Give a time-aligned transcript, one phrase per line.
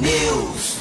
[0.00, 0.78] News.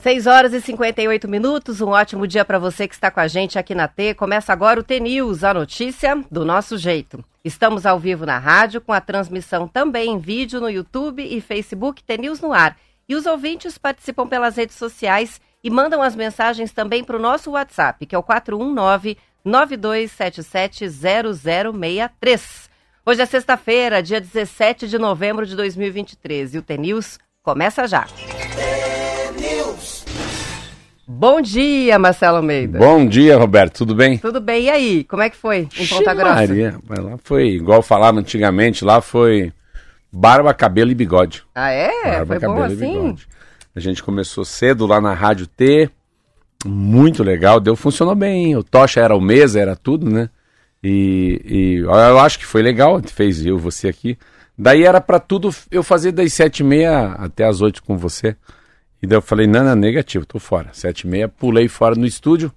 [0.00, 3.58] 6 horas e 58 minutos, um ótimo dia para você que está com a gente
[3.58, 4.14] aqui na T.
[4.14, 7.22] Começa agora o T News, a notícia do nosso jeito.
[7.44, 12.02] Estamos ao vivo na rádio, com a transmissão também em vídeo no YouTube e Facebook
[12.02, 12.76] T News no ar.
[13.08, 17.50] E os ouvintes participam pelas redes sociais e mandam as mensagens também para o nosso
[17.50, 22.65] WhatsApp, que é o 419 9277 0063.
[23.08, 28.04] Hoje é sexta-feira, dia 17 de novembro de 2023 e o T News começa já.
[31.06, 32.80] Bom dia, Marcelo Almeida.
[32.80, 33.76] Bom dia, Roberto.
[33.78, 34.18] Tudo bem?
[34.18, 34.64] Tudo bem.
[34.64, 36.34] E aí, como é que foi em Ponta Grossa?
[36.34, 36.80] Maria.
[36.84, 39.52] Mas lá foi, igual falava antigamente, lá foi
[40.10, 41.44] barba, cabelo e bigode.
[41.54, 41.92] Ah, é?
[42.02, 42.92] Barba, foi cabelo bom e assim?
[42.92, 43.28] bigode.
[43.76, 45.88] A gente começou cedo lá na Rádio T,
[46.64, 48.56] muito legal, deu, funcionou bem.
[48.56, 50.28] O Tocha era o mesa, era tudo, né?
[50.88, 54.16] E, e eu acho que foi legal, fez eu, você aqui.
[54.56, 58.36] Daí era pra tudo eu fazer das sete e meia até as oito com você.
[59.02, 60.70] E daí eu falei, não, não, negativo, tô fora.
[60.72, 62.52] Sete e meia, pulei fora no estúdio,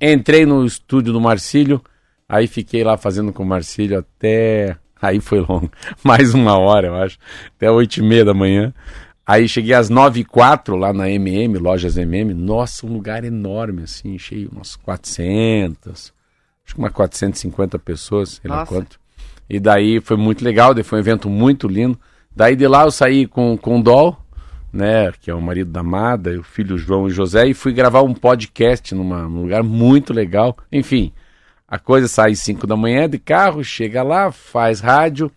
[0.00, 1.78] entrei no estúdio do Marcílio,
[2.26, 4.78] aí fiquei lá fazendo com o Marcílio até...
[5.02, 5.70] Aí foi longo,
[6.02, 7.18] mais uma hora, eu acho,
[7.54, 8.72] até oito e meia da manhã.
[9.26, 13.82] Aí cheguei às nove e quatro lá na MM, lojas MM, nossa, um lugar enorme,
[13.82, 16.13] assim, cheio, umas 400,
[16.64, 18.98] acho que umas 450 pessoas, sei lá quanto.
[19.48, 21.98] E daí foi muito legal, foi um evento muito lindo.
[22.34, 24.16] Daí de lá eu saí com, com o Dol,
[24.72, 27.72] né, que é o marido da Amada, e o filho João e José, e fui
[27.72, 30.56] gravar um podcast numa, num lugar muito legal.
[30.72, 31.12] Enfim,
[31.68, 35.30] a coisa sai às 5 da manhã de carro, chega lá, faz rádio,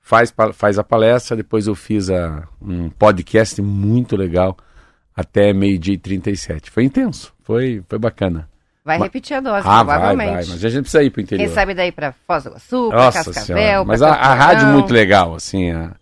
[0.00, 4.56] faz, faz a palestra, depois eu fiz a, um podcast muito legal
[5.16, 6.70] até meio-dia e 37.
[6.70, 8.48] Foi intenso, foi, foi bacana.
[8.84, 10.26] Vai repetir a dose, Ah, vai, provavelmente.
[10.28, 11.46] vai, mas a gente precisa ir pro interior.
[11.46, 14.64] Quem sabe daí pra Foz do Iguaçu, pra Nossa Cascavel, senhora, mas a, a rádio
[14.64, 14.72] Mourão.
[14.80, 15.92] muito legal, assim, a,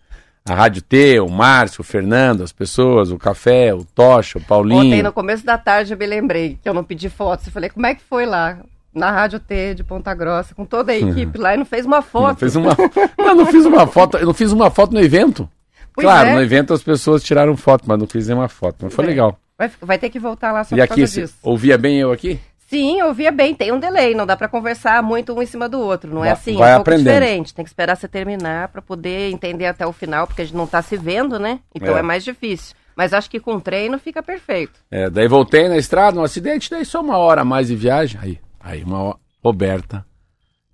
[0.45, 4.81] a Rádio T, o Márcio, o Fernando, as pessoas, o Café, o Tocha, o Paulinho.
[4.81, 7.47] Ontem, no começo da tarde, eu me lembrei que eu não pedi fotos.
[7.47, 8.57] Eu falei, como é que foi lá?
[8.93, 12.01] Na Rádio T de Ponta Grossa, com toda a equipe lá, e não fez uma
[12.01, 12.27] foto.
[12.31, 12.75] Não fez uma,
[13.17, 15.49] mas não fiz uma foto, eu não fiz uma foto no evento.
[15.95, 16.35] Pois claro, é.
[16.35, 18.75] no evento as pessoas tiraram foto, mas não fiz nenhuma foto.
[18.81, 19.07] Mas foi É.
[19.07, 19.39] legal.
[19.57, 21.35] Vai, vai ter que voltar lá só E por aqui, causa disso.
[21.41, 22.39] ouvia bem eu aqui?
[22.73, 23.53] Sim, eu ouvia bem.
[23.53, 26.09] Tem um delay, não dá pra conversar muito um em cima do outro.
[26.11, 27.13] Não é Vai- assim, vai é um pouco aprendendo.
[27.13, 27.53] diferente.
[27.53, 30.65] Tem que esperar você terminar pra poder entender até o final, porque a gente não
[30.65, 31.59] tá se vendo, né?
[31.75, 31.99] Então É.
[31.99, 32.75] é, mais difícil.
[32.95, 34.73] Mas acho que com treino fica perfeito.
[34.89, 38.19] É, daí voltei na estrada, um acidente, daí só uma hora a mais de viagem.
[38.21, 39.17] Aí, aí uma hora.
[39.43, 40.05] Roberta,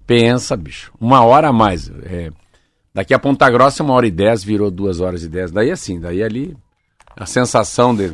[0.06, 0.92] pensa, bicho.
[1.00, 1.90] Uma hora a mais.
[2.06, 2.30] É,
[2.94, 5.52] daqui a Ponta Grossa, uma hora e dez, virou duas horas e dez.
[5.52, 6.56] Daí assim, daí ali,
[7.18, 8.14] a sensação de,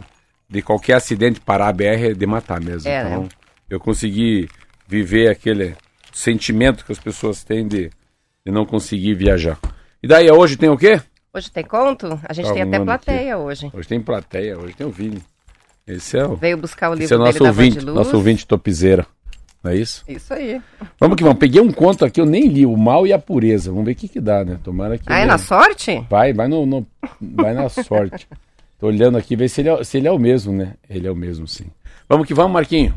[0.49, 2.89] de qualquer acidente parar a BR é de matar mesmo.
[2.89, 3.29] É, então, né?
[3.69, 4.47] Eu consegui
[4.87, 5.75] viver aquele
[6.13, 7.89] sentimento que as pessoas têm de,
[8.45, 9.59] de não conseguir viajar.
[10.01, 11.01] E daí, hoje tem o quê?
[11.33, 12.19] Hoje tem conto?
[12.23, 13.05] A gente Tá tem até arrumando aqui.
[13.05, 13.69] plateia hoje.
[13.73, 15.21] Hoje tem plateia, hoje tem o Vini.
[15.85, 19.05] Esse é o, Veio buscar o livro esse é nosso da ouvinte, nosso ouvinte topizeira.
[19.61, 20.03] Não é isso?
[20.07, 20.61] Isso aí.
[20.99, 21.39] Vamos que vamos.
[21.39, 23.71] Peguei um conto aqui, eu nem li, o mal e a pureza.
[23.71, 24.59] Vamos ver o que que dá, né?
[24.63, 25.03] Tomara que...
[25.07, 26.05] Ah, é na sorte?
[26.09, 26.87] Vai, vai, no, no-
[27.19, 28.27] vai na sorte.
[28.79, 30.73] Tô olhando aqui, ver se ele, é, se ele é o mesmo, né?
[30.89, 31.65] Ele é o mesmo, sim.
[32.07, 32.93] Vamos que vamos, Marquinho.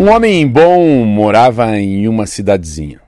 [0.00, 3.02] Um homem bom morava em uma cidadezinha.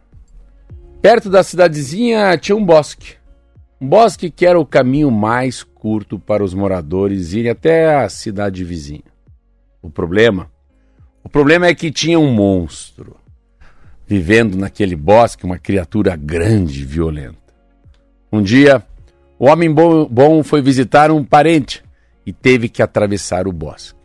[1.00, 3.14] Perto da cidadezinha tinha um bosque.
[3.80, 8.62] Um bosque que era o caminho mais curto para os moradores irem até a cidade
[8.62, 9.10] vizinha.
[9.80, 10.50] O problema?
[11.24, 13.16] O problema é que tinha um monstro
[14.06, 17.54] vivendo naquele bosque, uma criatura grande e violenta.
[18.30, 18.86] Um dia,
[19.38, 21.82] o homem bom, bom foi visitar um parente
[22.26, 23.98] e teve que atravessar o bosque.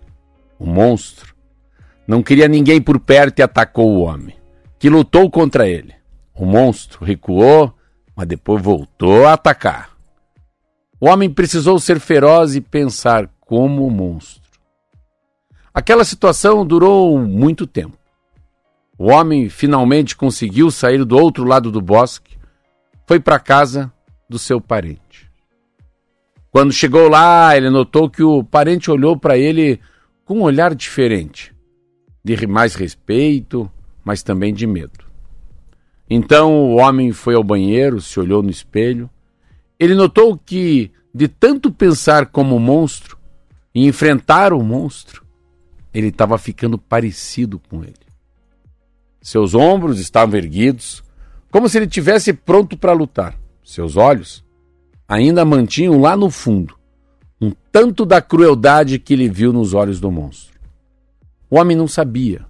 [0.57, 1.36] O monstro
[2.07, 4.33] não queria ninguém por perto e atacou o homem,
[4.80, 5.94] que lutou contra ele.
[6.33, 7.74] O monstro recuou,
[8.15, 9.89] mas depois voltou a atacar.
[11.01, 14.42] O homem precisou ser feroz e pensar como o monstro.
[15.74, 17.98] Aquela situação durou muito tempo.
[18.98, 22.38] O homem finalmente conseguiu sair do outro lado do bosque,
[23.06, 23.92] foi para casa
[24.30, 25.30] do seu parente.
[26.50, 29.80] Quando chegou lá, ele notou que o parente olhou para ele
[30.25, 31.56] com um olhar diferente
[32.36, 33.72] de mais respeito,
[34.04, 35.06] mas também de medo.
[36.10, 39.10] Então o homem foi ao banheiro, se olhou no espelho.
[39.80, 43.18] Ele notou que, de tanto pensar como monstro
[43.74, 45.26] e enfrentar o monstro,
[45.94, 47.94] ele estava ficando parecido com ele.
[49.22, 51.04] Seus ombros estavam erguidos,
[51.52, 53.38] como se ele tivesse pronto para lutar.
[53.64, 54.44] Seus olhos
[55.08, 56.78] ainda mantinham lá no fundo
[57.40, 60.56] um tanto da crueldade que ele viu nos olhos do monstro.
[61.50, 62.46] O homem não sabia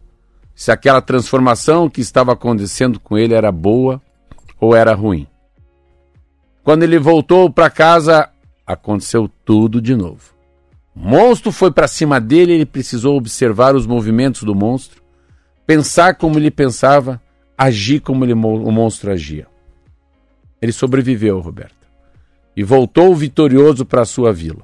[0.56, 4.02] se aquela transformação que estava acontecendo com ele era boa
[4.60, 5.28] ou era ruim.
[6.64, 8.30] Quando ele voltou para casa,
[8.66, 10.34] aconteceu tudo de novo.
[10.96, 15.02] O monstro foi para cima dele, ele precisou observar os movimentos do monstro,
[15.66, 17.22] pensar como ele pensava,
[17.56, 19.46] agir como ele, o monstro agia.
[20.60, 21.88] Ele sobreviveu, Roberta,
[22.56, 24.64] e voltou vitorioso para sua vila.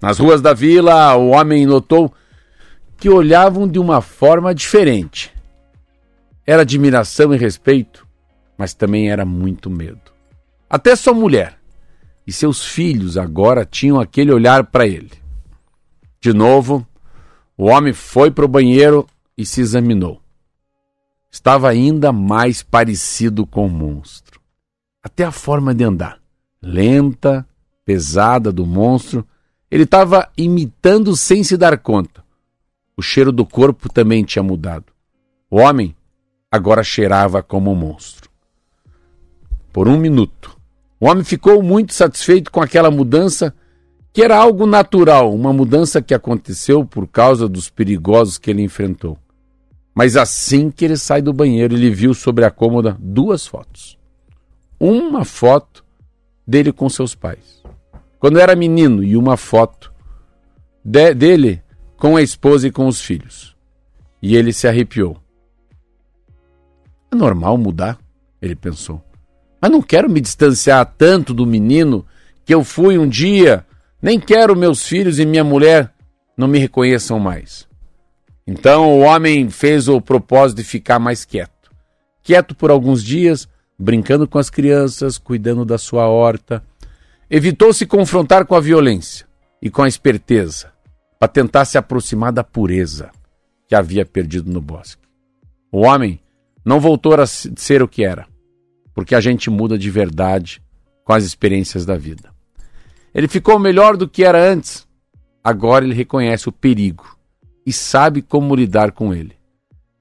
[0.00, 2.14] Nas ruas da vila, o homem notou
[3.02, 5.34] que olhavam de uma forma diferente.
[6.46, 8.06] Era admiração e respeito,
[8.56, 10.12] mas também era muito medo.
[10.70, 11.58] Até sua mulher
[12.24, 15.10] e seus filhos agora tinham aquele olhar para ele.
[16.20, 16.86] De novo,
[17.58, 19.04] o homem foi para o banheiro
[19.36, 20.22] e se examinou.
[21.28, 24.40] Estava ainda mais parecido com o monstro.
[25.02, 26.20] Até a forma de andar,
[26.62, 27.44] lenta,
[27.84, 29.26] pesada do monstro,
[29.68, 32.21] ele estava imitando sem se dar conta.
[32.96, 34.86] O cheiro do corpo também tinha mudado.
[35.50, 35.94] O homem
[36.50, 38.30] agora cheirava como um monstro.
[39.72, 40.56] Por um minuto,
[41.00, 43.54] o homem ficou muito satisfeito com aquela mudança
[44.12, 49.16] que era algo natural, uma mudança que aconteceu por causa dos perigosos que ele enfrentou.
[49.94, 53.98] Mas assim que ele sai do banheiro, ele viu sobre a cômoda duas fotos.
[54.78, 55.82] Uma foto
[56.46, 57.62] dele com seus pais,
[58.18, 59.92] quando era menino, e uma foto
[60.84, 61.62] de, dele
[62.02, 63.54] com a esposa e com os filhos.
[64.20, 65.16] E ele se arrepiou.
[67.12, 67.96] É normal mudar,
[68.40, 69.00] ele pensou.
[69.60, 72.04] Mas não quero me distanciar tanto do menino
[72.44, 73.64] que eu fui um dia
[74.02, 75.94] nem quero meus filhos e minha mulher
[76.36, 77.68] não me reconheçam mais.
[78.44, 81.70] Então o homem fez o propósito de ficar mais quieto.
[82.20, 86.64] Quieto por alguns dias, brincando com as crianças, cuidando da sua horta.
[87.30, 89.24] Evitou se confrontar com a violência
[89.62, 90.71] e com a esperteza,
[91.22, 93.12] para tentar se aproximar da pureza
[93.68, 95.06] que havia perdido no bosque.
[95.70, 96.18] O homem
[96.64, 98.26] não voltou a ser o que era,
[98.92, 100.60] porque a gente muda de verdade
[101.04, 102.34] com as experiências da vida.
[103.14, 104.84] Ele ficou melhor do que era antes.
[105.44, 107.16] Agora ele reconhece o perigo
[107.64, 109.36] e sabe como lidar com ele.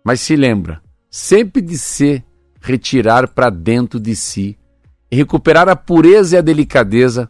[0.03, 2.23] Mas se lembra sempre de se
[2.59, 4.57] retirar para dentro de si
[5.11, 7.29] e recuperar a pureza e a delicadeza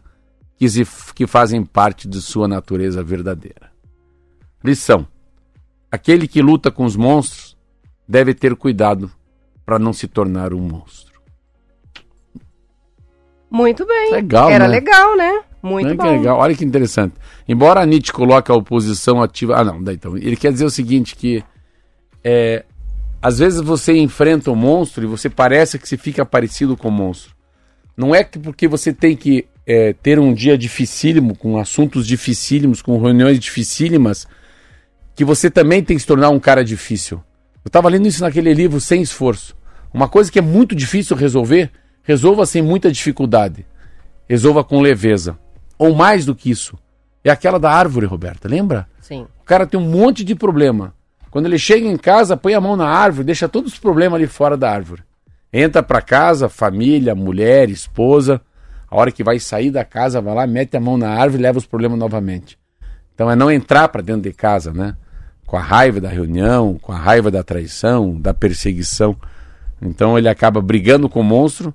[0.56, 0.66] que,
[1.14, 3.71] que fazem parte de sua natureza verdadeira.
[4.64, 5.06] Lição:
[5.90, 7.56] aquele que luta com os monstros
[8.06, 9.10] deve ter cuidado
[9.64, 11.12] para não se tornar um monstro.
[13.50, 14.12] Muito bem.
[14.12, 14.74] Legal, Era né?
[14.74, 15.42] legal, né?
[15.62, 16.10] Muito é bom.
[16.10, 16.38] legal.
[16.38, 17.14] Olha que interessante.
[17.46, 19.56] Embora a Nietzsche coloque a oposição ativa.
[19.56, 20.16] Ah, não, então.
[20.16, 21.44] Ele quer dizer o seguinte: que
[22.24, 22.64] é,
[23.20, 26.92] às vezes você enfrenta um monstro e você parece que se fica parecido com o
[26.92, 27.34] monstro.
[27.96, 32.82] Não é que porque você tem que é, ter um dia dificílimo, com assuntos dificílimos,
[32.82, 34.26] com reuniões dificílimas,
[35.22, 37.22] que você também tem que se tornar um cara difícil.
[37.64, 39.56] Eu estava lendo isso naquele livro Sem Esforço.
[39.94, 41.70] Uma coisa que é muito difícil resolver,
[42.02, 43.64] resolva sem muita dificuldade.
[44.28, 45.38] Resolva com leveza.
[45.78, 46.76] Ou mais do que isso.
[47.22, 48.88] É aquela da árvore, Roberta, lembra?
[49.00, 49.28] Sim.
[49.40, 50.92] O cara tem um monte de problema.
[51.30, 54.26] Quando ele chega em casa, põe a mão na árvore, deixa todos os problemas ali
[54.26, 55.04] fora da árvore.
[55.52, 58.40] Entra para casa, família, mulher, esposa.
[58.90, 61.44] A hora que vai sair da casa, vai lá, mete a mão na árvore e
[61.44, 62.58] leva os problemas novamente.
[63.14, 64.96] Então é não entrar para dentro de casa, né?
[65.52, 69.14] Com a raiva da reunião, com a raiva da traição, da perseguição.
[69.82, 71.74] Então ele acaba brigando com o monstro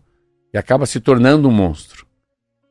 [0.52, 2.04] e acaba se tornando um monstro.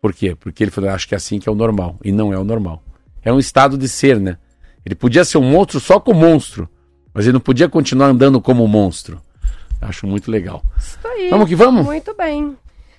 [0.02, 0.34] Por quê?
[0.34, 1.96] Porque ele falou, acho que é assim que é o normal.
[2.02, 2.82] E não é o normal.
[3.22, 4.36] É um estado de ser, né?
[4.84, 6.68] Ele podia ser um monstro só com monstro,
[7.14, 9.22] mas ele não podia continuar andando como monstro.
[9.80, 10.60] Acho muito legal.
[10.76, 11.30] Isso aí.
[11.30, 11.86] Vamos que vamos?
[11.86, 12.56] Muito bem.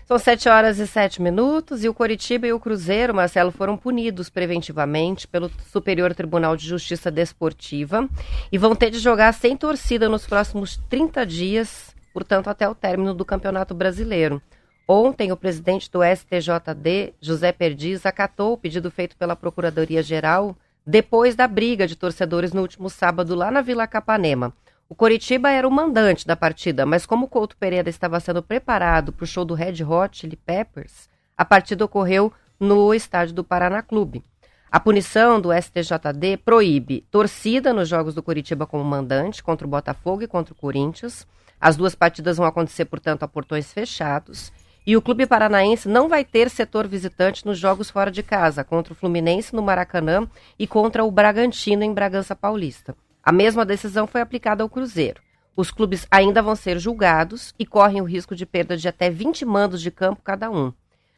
[0.07, 4.29] São 7 horas e 7 minutos e o Coritiba e o Cruzeiro, Marcelo, foram punidos
[4.29, 8.07] preventivamente pelo Superior Tribunal de Justiça Desportiva
[8.49, 13.13] e vão ter de jogar sem torcida nos próximos 30 dias, portanto, até o término
[13.13, 14.41] do Campeonato Brasileiro.
[14.87, 21.49] Ontem, o presidente do STJD, José Perdiz, acatou o pedido feito pela Procuradoria-Geral depois da
[21.49, 24.53] briga de torcedores no último sábado lá na Vila Capanema.
[24.89, 29.11] O Coritiba era o mandante da partida, mas como o Couto Pereira estava sendo preparado
[29.11, 33.81] para o show do Red Hot Chili Peppers, a partida ocorreu no estádio do Paraná
[33.81, 34.23] Clube.
[34.71, 40.23] A punição do STJD proíbe torcida nos jogos do Coritiba como mandante contra o Botafogo
[40.23, 41.27] e contra o Corinthians.
[41.59, 44.53] As duas partidas vão acontecer, portanto, a portões fechados.
[44.85, 48.93] E o Clube Paranaense não vai ter setor visitante nos jogos fora de casa, contra
[48.93, 50.25] o Fluminense no Maracanã
[50.57, 52.95] e contra o Bragantino em Bragança Paulista.
[53.27, 55.21] A mesma decisão foi aplicada ao Cruzeiro.
[55.53, 59.43] Os clubes ainda vão ser julgados e correm o risco de perda de até 20
[59.43, 60.71] mandos de campo cada um.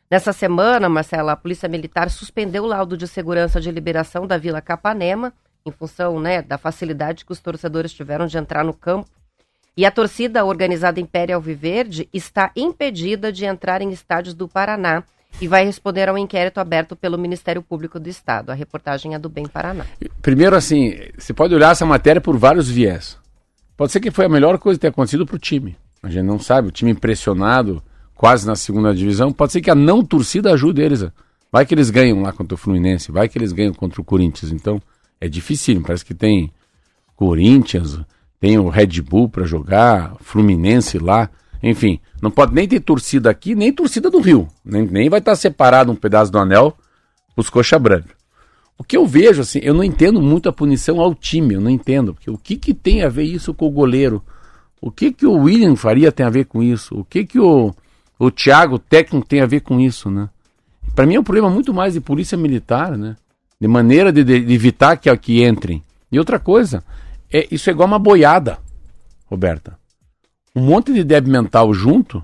[0.09, 4.59] Nessa semana, Marcela, a Polícia Militar suspendeu o laudo de segurança de liberação da Vila
[4.59, 5.31] Capanema,
[5.63, 9.07] em função né, da facilidade que os torcedores tiveram de entrar no campo.
[9.77, 15.03] E a torcida organizada Império Alviverde está impedida de entrar em estádios do Paraná
[15.41, 18.51] e vai responder ao inquérito aberto pelo Ministério Público do Estado.
[18.51, 19.86] A reportagem é do Bem Paraná.
[20.21, 23.17] Primeiro, assim, você pode olhar essa matéria por vários viés.
[23.77, 25.77] Pode ser que foi a melhor coisa que ter acontecido para o time.
[26.03, 27.81] A gente não sabe, o time impressionado,
[28.13, 29.31] quase na segunda divisão.
[29.31, 31.05] Pode ser que a não torcida ajude eles.
[31.51, 34.51] Vai que eles ganham lá contra o Fluminense, vai que eles ganham contra o Corinthians.
[34.51, 34.81] Então,
[35.19, 35.81] é difícil.
[35.81, 36.51] Parece que tem
[37.15, 38.00] Corinthians,
[38.39, 41.29] tem o Red Bull para jogar, Fluminense lá.
[41.61, 44.47] Enfim, não pode nem ter torcida aqui, nem torcida do Rio.
[44.63, 46.75] Nem, nem vai estar separado um pedaço do anel
[47.35, 48.17] os coxa branca.
[48.77, 51.69] O que eu vejo, assim, eu não entendo muito a punição ao time, eu não
[51.69, 52.13] entendo.
[52.13, 54.23] Porque o que, que tem a ver isso com o goleiro?
[54.81, 56.97] O que, que o William Faria tem a ver com isso?
[56.97, 57.73] O que, que o,
[58.17, 60.29] o Thiago, o técnico, tem a ver com isso, né?
[60.95, 63.17] Para mim é um problema muito mais de polícia militar, né?
[63.59, 65.83] De maneira de, de, de evitar que, que entrem.
[66.09, 66.83] E outra coisa,
[67.31, 68.59] é, isso é igual uma boiada,
[69.25, 69.78] Roberta
[70.59, 72.23] um monte de débil mental junto.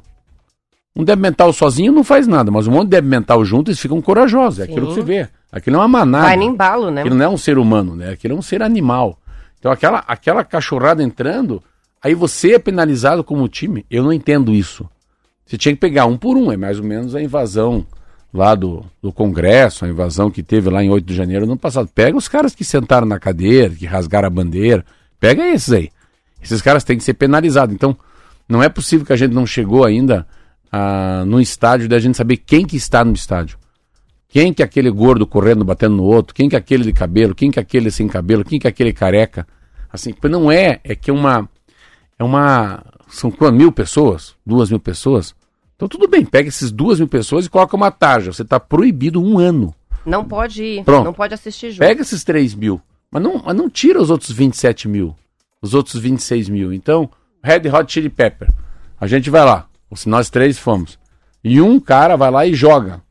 [0.95, 3.79] Um débil mental sozinho não faz nada, mas um monte de débil mental junto, eles
[3.79, 4.59] ficam corajosos.
[4.59, 5.27] É aquilo que você vê.
[5.51, 6.25] Aquilo é uma manada.
[6.25, 7.01] Vai no embalo, né?
[7.01, 8.11] Aquilo não é um ser humano, né?
[8.11, 9.17] Aquilo é um ser animal.
[9.59, 11.63] Então aquela, aquela cachorrada entrando,
[12.01, 13.85] aí você é penalizado como time.
[13.89, 14.87] Eu não entendo isso.
[15.45, 17.85] Você tinha que pegar um por um, é mais ou menos a invasão
[18.33, 21.59] lá do, do Congresso, a invasão que teve lá em 8 de janeiro no ano
[21.59, 21.89] passado.
[21.93, 24.85] Pega os caras que sentaram na cadeira, que rasgaram a bandeira,
[25.19, 25.89] pega esses aí.
[26.43, 27.73] Esses caras têm que ser penalizados.
[27.73, 27.97] Então,
[28.47, 30.27] não é possível que a gente não chegou ainda
[30.71, 33.57] ah, no estádio da gente saber quem que está no estádio.
[34.27, 37.33] Quem que é aquele gordo correndo, batendo no outro, quem que é aquele de cabelo,
[37.33, 39.47] quem que é aquele sem cabelo, quem que é aquele careca.
[39.91, 41.49] Assim, não é, é que é uma.
[42.19, 42.83] É uma.
[43.07, 44.35] São mil pessoas?
[44.45, 45.33] Duas mil pessoas?
[45.75, 48.33] Então tudo bem, pega esses duas mil pessoas e coloca uma tarja.
[48.33, 49.73] Você está proibido um ano.
[50.05, 51.05] Não pode ir, Pronto.
[51.05, 51.79] não pode assistir jogo.
[51.79, 55.15] Pega esses 3 mil, mas não, mas não tira os outros 27 mil,
[55.61, 56.73] os outros 26 mil.
[56.73, 57.09] Então,
[57.45, 58.49] Red Hot Chili Pepper.
[58.99, 60.97] A gente vai lá, se nós três fomos.
[61.43, 63.03] E um cara vai lá e joga.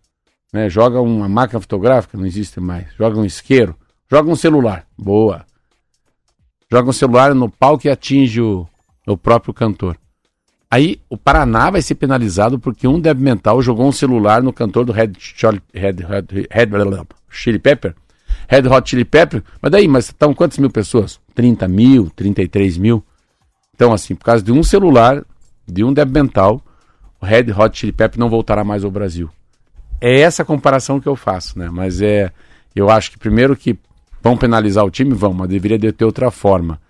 [0.53, 0.69] Né?
[0.69, 2.89] Joga uma máquina fotográfica, não existe mais.
[2.99, 3.77] Joga um isqueiro.
[4.11, 4.87] Joga um celular.
[4.99, 5.47] Boa.
[6.69, 8.67] Joga um celular no palco e atinge o,
[9.07, 9.97] o próprio cantor.
[10.69, 14.85] Aí o Paraná vai ser penalizado porque um débil mental jogou um celular no cantor
[14.85, 17.95] do Red, Chili, Red, Red, Red, Red Chili Pepper.
[18.49, 19.45] Red Hot Chili Pepper.
[19.63, 21.21] Mas daí, mas estão quantas mil pessoas?
[21.37, 23.05] 30 mil, 33 mil.
[23.75, 25.25] Então, assim, por causa de um celular,
[25.67, 26.63] de um débil mental,
[27.21, 29.29] o Red Hot Chili Pepper não voltará mais ao Brasil.
[30.01, 31.69] É essa comparação que eu faço, né?
[31.71, 32.31] Mas é,
[32.75, 33.77] eu acho que primeiro que
[34.23, 36.81] vão penalizar o time, vão, mas deveria ter outra forma.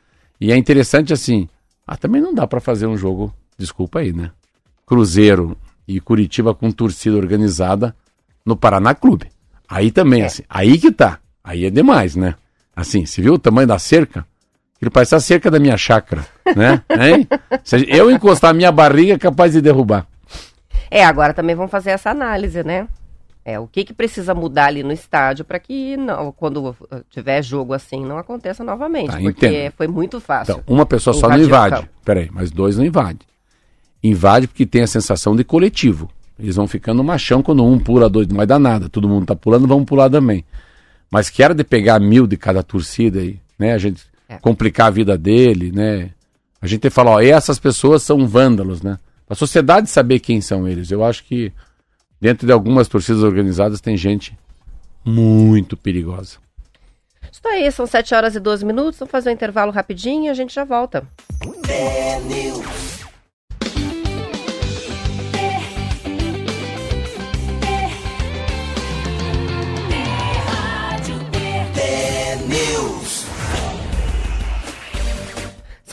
[0.40, 1.48] E é interessante assim,
[1.86, 4.30] ah, também não dá para fazer um jogo, desculpa aí, né?
[4.86, 5.56] Cruzeiro
[5.88, 7.94] e Curitiba com torcida organizada
[8.44, 9.28] no Paraná Clube.
[9.68, 10.26] Aí também, é.
[10.26, 11.18] assim, aí que tá.
[11.42, 12.34] Aí é demais, né?
[12.76, 14.26] Assim, você viu o tamanho da cerca?
[14.84, 16.82] Ele parece a cerca da minha chácara, né?
[17.00, 17.26] Hein?
[17.64, 20.06] Se eu encostar a minha barriga, é capaz de derrubar.
[20.90, 22.86] É, agora também vamos fazer essa análise, né?
[23.42, 26.76] É, o que, que precisa mudar ali no estádio para que não, quando
[27.10, 29.72] tiver jogo assim não aconteça novamente, tá, porque entendo.
[29.72, 30.52] foi muito fácil.
[30.52, 31.88] Então, uma pessoa só não invade.
[32.04, 33.20] Peraí, mas dois não invade.
[34.02, 36.10] Invade porque tem a sensação de coletivo.
[36.38, 38.88] Eles vão ficando machão quando um pula, dois não vai dar nada.
[38.88, 40.44] Todo mundo tá pulando, vamos pular também.
[41.10, 43.72] Mas que era de pegar mil de cada torcida aí, né?
[43.72, 44.38] A gente é.
[44.38, 46.10] complicar a vida dele, né?
[46.60, 48.98] A gente fala, ó, essas pessoas são vândalos, né?
[49.28, 50.90] A sociedade saber quem são eles.
[50.90, 51.52] Eu acho que
[52.20, 54.36] dentro de algumas torcidas organizadas tem gente
[55.04, 56.38] muito perigosa.
[57.30, 58.98] Isso aí, são 7 horas e 12 minutos.
[58.98, 61.06] Vamos fazer um intervalo rapidinho e a gente já volta.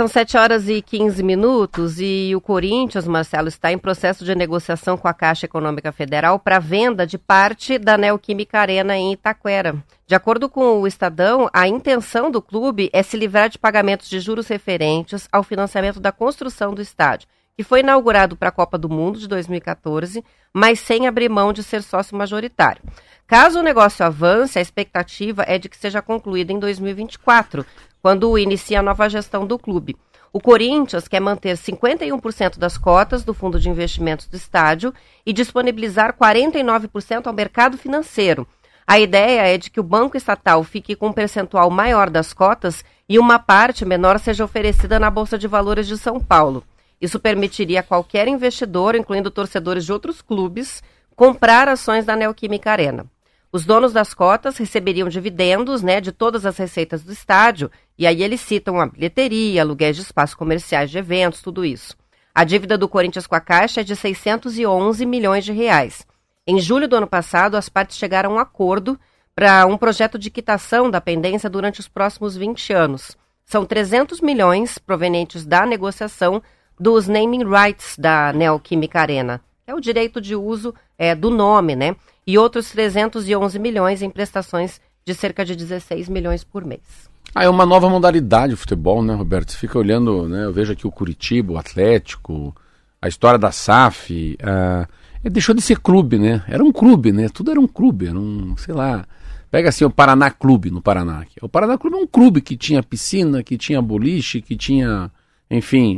[0.01, 4.97] São 7 horas e 15 minutos e o Corinthians, Marcelo, está em processo de negociação
[4.97, 9.75] com a Caixa Econômica Federal para venda de parte da Neoquímica Arena em Itaquera.
[10.07, 14.19] De acordo com o Estadão, a intenção do clube é se livrar de pagamentos de
[14.19, 18.89] juros referentes ao financiamento da construção do estádio, que foi inaugurado para a Copa do
[18.89, 22.81] Mundo de 2014, mas sem abrir mão de ser sócio majoritário.
[23.27, 27.63] Caso o negócio avance, a expectativa é de que seja concluído em 2024,
[28.01, 29.95] quando inicia a nova gestão do clube.
[30.33, 34.93] O Corinthians quer manter 51% das cotas do fundo de investimentos do estádio
[35.25, 38.47] e disponibilizar 49% ao mercado financeiro.
[38.87, 42.83] A ideia é de que o banco estatal fique com um percentual maior das cotas
[43.07, 46.63] e uma parte menor seja oferecida na Bolsa de Valores de São Paulo.
[46.99, 50.81] Isso permitiria a qualquer investidor, incluindo torcedores de outros clubes,
[51.15, 53.05] comprar ações da Neoquímica Arena.
[53.53, 58.23] Os donos das cotas receberiam dividendos né, de todas as receitas do estádio, e aí
[58.23, 61.97] eles citam a bilheteria, aluguéis de espaços comerciais de eventos, tudo isso.
[62.33, 66.07] A dívida do Corinthians com a Caixa é de 611 milhões de reais.
[66.47, 68.97] Em julho do ano passado, as partes chegaram a um acordo
[69.35, 73.17] para um projeto de quitação da pendência durante os próximos 20 anos.
[73.43, 76.41] São 300 milhões provenientes da negociação
[76.79, 79.41] dos naming rights da Neoquímica Arena.
[79.71, 81.95] É o direito de uso é, do nome, né?
[82.27, 87.09] E outros 311 milhões em prestações de cerca de 16 milhões por mês.
[87.33, 89.53] Ah, é uma nova modalidade o futebol, né, Roberto?
[89.53, 90.43] Você fica olhando, né?
[90.43, 92.53] Eu vejo aqui o Curitiba, o Atlético,
[93.01, 94.37] a história da SAF.
[94.41, 96.43] Uh, deixou de ser clube, né?
[96.49, 97.29] Era um clube, né?
[97.29, 99.05] Tudo era um clube, era um, sei lá.
[99.49, 101.25] Pega assim o Paraná Clube no Paraná.
[101.41, 105.09] O Paraná Clube é um clube que tinha piscina, que tinha boliche, que tinha,
[105.49, 105.97] enfim,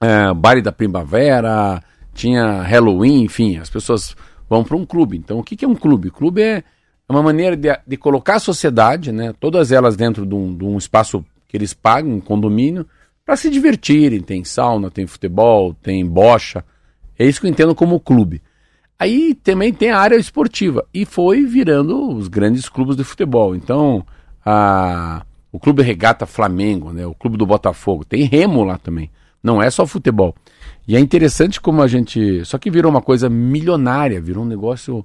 [0.00, 1.82] é, baile da primavera,
[2.18, 4.16] tinha Halloween, enfim, as pessoas
[4.50, 5.16] vão para um clube.
[5.16, 6.10] Então, o que, que é um clube?
[6.10, 6.64] Clube é
[7.08, 10.76] uma maneira de, de colocar a sociedade, né, todas elas dentro de um, de um
[10.76, 12.84] espaço que eles pagam, um condomínio,
[13.24, 14.20] para se divertirem.
[14.20, 16.64] Tem sauna, tem futebol, tem bocha.
[17.16, 18.42] É isso que eu entendo como clube.
[18.98, 23.54] Aí também tem a área esportiva e foi virando os grandes clubes de futebol.
[23.54, 24.04] Então,
[24.44, 29.08] a, o Clube Regata Flamengo, né, o Clube do Botafogo, tem remo lá também.
[29.40, 30.34] Não é só futebol.
[30.88, 32.42] E é interessante como a gente.
[32.46, 35.04] Só que virou uma coisa milionária, virou um negócio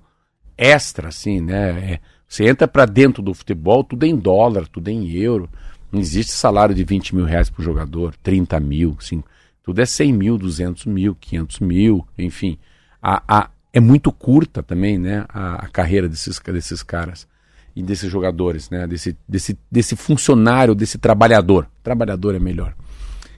[0.58, 1.94] extra, assim, né?
[1.94, 5.50] É, você entra para dentro do futebol, tudo é em dólar, tudo é em euro.
[5.92, 9.22] Não existe salário de 20 mil reais por jogador, 30 mil, assim,
[9.62, 12.58] tudo é 100 mil, 200 mil, 500 mil, enfim.
[13.02, 15.26] A, a, é muito curta também, né?
[15.28, 17.28] A, a carreira desses, desses caras
[17.76, 18.88] e desses jogadores, né?
[18.88, 21.68] Desse, desse, desse funcionário, desse trabalhador.
[21.84, 22.74] Trabalhador é melhor.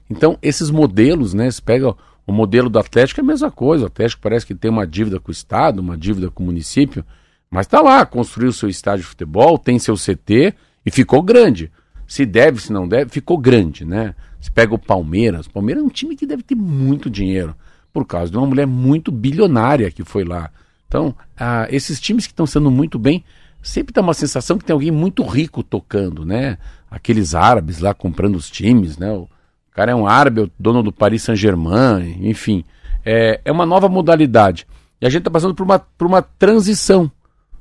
[0.08, 1.50] Então, esses modelos, né?
[1.50, 1.96] Você pega
[2.28, 3.84] o modelo do Atlético é a mesma coisa.
[3.84, 7.06] O Atlético parece que tem uma dívida com o Estado, uma dívida com o município,
[7.50, 10.54] mas está lá, construiu seu estádio de futebol, tem seu CT
[10.86, 11.72] e ficou grande.
[12.08, 14.16] Se deve, se não deve, ficou grande, né?
[14.40, 17.56] Você pega o Palmeiras, o Palmeiras é um time que deve ter muito dinheiro,
[17.92, 20.52] por causa de uma mulher muito bilionária que foi lá.
[20.88, 23.24] Então, ah, esses times que estão sendo muito bem,
[23.62, 26.58] sempre dá uma sensação que tem alguém muito rico tocando, né?
[26.90, 29.12] Aqueles árabes lá comprando os times, né?
[29.12, 29.28] O,
[29.76, 32.64] cara é um árabe, é dono do Paris Saint-Germain, enfim.
[33.06, 34.66] É, é uma nova modalidade.
[35.02, 37.12] E a gente está passando por uma, por uma transição.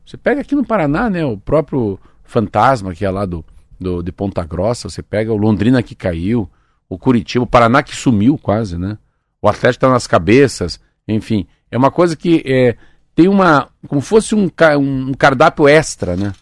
[0.06, 3.44] Você pega aqui no Paraná, né, o próprio Fantasma, que é lá do,
[3.80, 6.48] do, de Ponta Grossa, você pega o Londrina que caiu,
[6.88, 8.96] o Curitiba, o Paraná que sumiu quase, né?
[9.42, 11.46] O Atlético está nas cabeças, enfim.
[11.70, 12.76] É uma coisa que é,
[13.14, 13.68] tem uma.
[13.88, 14.48] como fosse um,
[14.78, 16.32] um cardápio extra, né?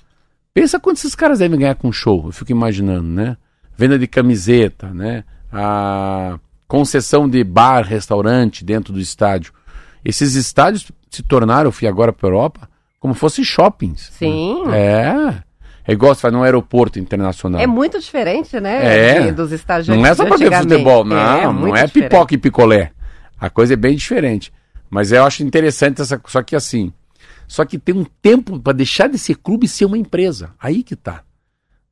[0.53, 3.37] Pensa quanto esses caras devem ganhar com show, eu fico imaginando, né?
[3.77, 5.25] Venda de camiseta, né?
[5.53, 9.53] A concessão de bar, restaurante dentro do estádio.
[10.05, 14.11] Esses estádios se tornaram, eu fui agora para a Europa, como fossem shoppings.
[14.13, 14.65] Sim.
[14.73, 15.43] É.
[15.87, 17.61] É igual você faz num aeroporto internacional.
[17.61, 19.27] É muito diferente, né?
[19.27, 19.33] É.
[19.33, 21.17] Dos estádios Não é só para ver futebol, não.
[21.17, 21.93] É, não é diferente.
[21.93, 22.93] pipoca e picolé.
[23.39, 24.53] A coisa é bem diferente.
[24.89, 26.21] Mas eu acho interessante essa.
[26.27, 26.93] Só que assim.
[27.49, 30.51] Só que tem um tempo para deixar de ser clube e ser uma empresa.
[30.61, 31.23] Aí que tá.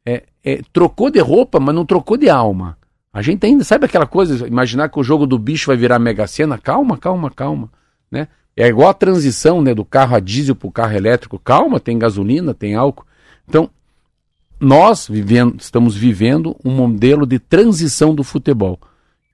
[0.06, 2.78] É, é, trocou de roupa, mas não trocou de alma.
[3.12, 6.26] A gente ainda, sabe aquela coisa, imaginar que o jogo do bicho vai virar mega
[6.26, 6.56] cena?
[6.56, 7.68] Calma, calma, calma,
[8.10, 8.28] né?
[8.56, 11.38] É igual a transição, né, do carro a diesel para o carro elétrico.
[11.38, 13.06] Calma, tem gasolina, tem álcool.
[13.48, 13.70] Então,
[14.60, 18.78] nós vivendo, estamos vivendo um modelo de transição do futebol,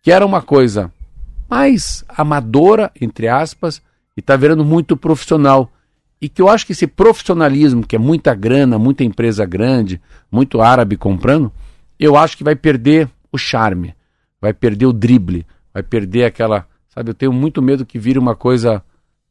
[0.02, 0.92] que era uma coisa
[1.48, 3.82] mais amadora, entre aspas,
[4.16, 5.70] e está virando muito profissional.
[6.20, 10.60] E que eu acho que esse profissionalismo, que é muita grana, muita empresa grande, muito
[10.60, 11.52] árabe comprando,
[11.98, 13.94] eu acho que vai perder o charme,
[14.40, 16.66] vai perder o drible, vai perder aquela.
[16.88, 18.82] Sabe, eu tenho muito medo que vire uma coisa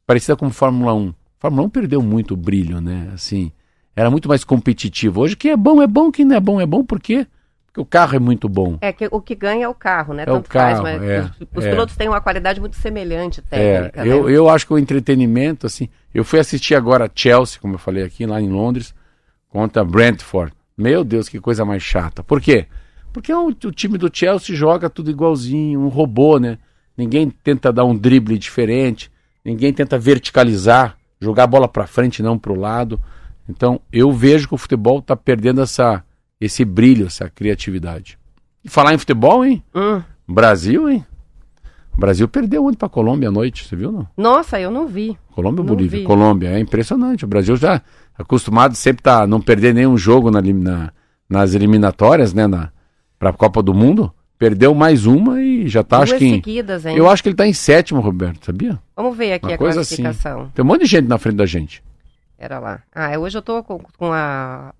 [0.06, 1.14] parecida com Fórmula 1.
[1.38, 3.10] Fórmula 1 perdeu muito o brilho, né?
[3.12, 3.52] Assim,
[3.94, 5.20] era muito mais competitivo.
[5.20, 7.26] Hoje, quem é bom é bom, quem não é bom é bom, por quê?
[7.66, 8.78] Porque o carro é muito bom.
[8.80, 10.22] É que o que ganha é o carro, né?
[10.22, 11.70] É Tanto o carro, faz, mas é, os, os é.
[11.70, 14.02] pilotos têm uma qualidade muito semelhante é, técnica.
[14.02, 14.32] É, eu, né?
[14.32, 18.24] eu acho que o entretenimento, assim, eu fui assistir agora Chelsea, como eu falei aqui,
[18.24, 18.94] lá em Londres,
[19.48, 20.52] contra Brentford.
[20.76, 22.22] Meu Deus, que coisa mais chata.
[22.22, 22.66] Por quê?
[23.16, 26.58] Porque o, o, time do Chelsea joga tudo igualzinho, um robô, né?
[26.94, 29.10] Ninguém tenta dar um drible diferente,
[29.42, 33.00] ninguém tenta verticalizar, jogar a bola para frente, não para o lado.
[33.48, 36.04] Então, eu vejo que o futebol está perdendo essa,
[36.38, 38.18] esse brilho, essa criatividade.
[38.62, 39.64] E falar em futebol, hein?
[39.74, 40.02] Hum.
[40.28, 41.02] Brasil, hein?
[41.96, 44.06] O Brasil perdeu ontem para a Colômbia à noite, você viu não?
[44.14, 45.16] Nossa, eu não vi.
[45.30, 46.00] Colômbia ou Bolívia?
[46.00, 46.04] vi.
[46.04, 47.24] Colômbia, é impressionante.
[47.24, 47.80] O Brasil já
[48.14, 50.92] acostumado sempre tá não perder nenhum jogo na, na-
[51.26, 52.75] nas eliminatórias, né, na
[53.18, 54.12] para a Copa do Mundo.
[54.38, 56.94] Perdeu mais uma e já tá Duas acho que em, seguidas, hein?
[56.94, 58.78] eu acho que ele tá em sétimo, Roberto, sabia?
[58.94, 60.02] Vamos ver aqui Uma a coisa assim.
[60.02, 60.50] classificação.
[60.54, 61.82] Tem um monte de gente na frente da gente.
[62.38, 62.82] Era lá.
[62.94, 64.74] Ah, hoje eu tô com, com a-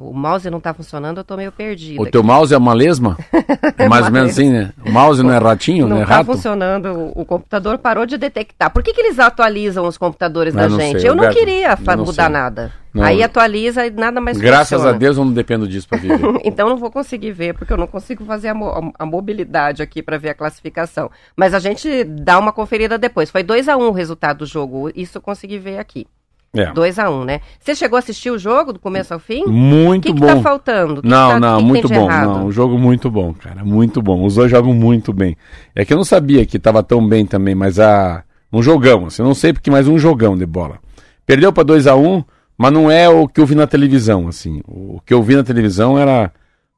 [0.00, 2.00] O mouse não tá funcionando, eu tô meio perdida.
[2.00, 3.18] O teu mouse é uma lesma?
[3.76, 4.72] É mais ou menos assim, né?
[4.86, 6.26] O mouse não é ratinho, não, Não é tá rato?
[6.26, 8.70] funcionando, o, computador parou de detectar.
[8.72, 11.00] Por que, que eles atualizam os computadores Ah, da não gente?
[11.00, 12.32] sei, eu não Roberto, queria fa- eu não mudar sei.
[12.32, 12.72] nada.
[12.94, 13.02] Não.
[13.02, 14.98] Aí atualiza e nada mais Graças a funciona.
[14.98, 16.20] Deus eu não dependo disso para viver.
[16.44, 19.82] Então não vou conseguir ver, porque eu não consigo fazer a, mo- a- a mobilidade
[19.82, 21.10] aqui para ver a classificação.
[21.36, 23.30] Mas a gente dá uma conferida depois.
[23.30, 24.90] Foi 2 a 1 um o resultado do jogo.
[24.94, 26.06] Isso eu consegui ver aqui.
[26.54, 26.72] É.
[26.72, 27.40] 2 a 1 um, né?
[27.58, 29.44] Você chegou a assistir o jogo do começo ao fim?
[29.44, 30.26] O Muito que, que bom.
[30.26, 31.00] tá faltando?
[31.00, 32.08] O que não, que tá- não, o que que muito bom.
[32.08, 33.64] Não, um jogo muito bom, cara.
[33.64, 34.24] Muito bom.
[34.24, 35.36] Os dois jogam muito bem.
[35.74, 38.22] É que eu não sabia que tava tão bem também, mas a.
[38.52, 40.78] Um jogão, assim, eu não sei porque, mas um jogão de bola.
[41.26, 42.24] Perdeu para 2 a 1 um,
[42.56, 44.62] mas não é o que eu vi na televisão, assim.
[44.68, 46.30] O que eu vi na televisão era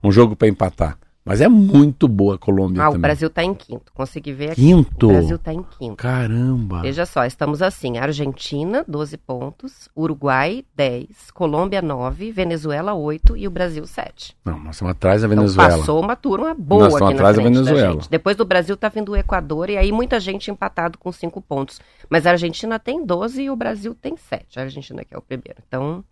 [0.03, 0.97] um jogo para empatar.
[1.27, 3.01] Mas é muito boa a Colômbia Ah, o também.
[3.03, 3.93] Brasil tá em quinto.
[3.93, 4.61] Consegui ver aqui.
[4.63, 5.07] Quinto.
[5.07, 5.97] O Brasil tá em quinto.
[5.97, 6.83] Caramba.
[6.83, 13.51] Veja só, estamos assim: Argentina, 12 pontos, Uruguai, 10, Colômbia, 9, Venezuela, 8 e o
[13.51, 14.37] Brasil, 7.
[14.45, 15.77] Não, nós estamos atrás da Então Venezuela.
[15.79, 17.93] passou uma turma boa Nós estamos aqui atrás na da frente da Venezuela.
[18.01, 18.09] gente.
[18.11, 21.81] Depois do Brasil tá vindo o Equador e aí muita gente empatado com 5 pontos.
[22.09, 24.61] Mas a Argentina tem 12 e o Brasil tem 7.
[24.61, 25.57] A Argentina que é o primeiro.
[25.67, 26.05] Então,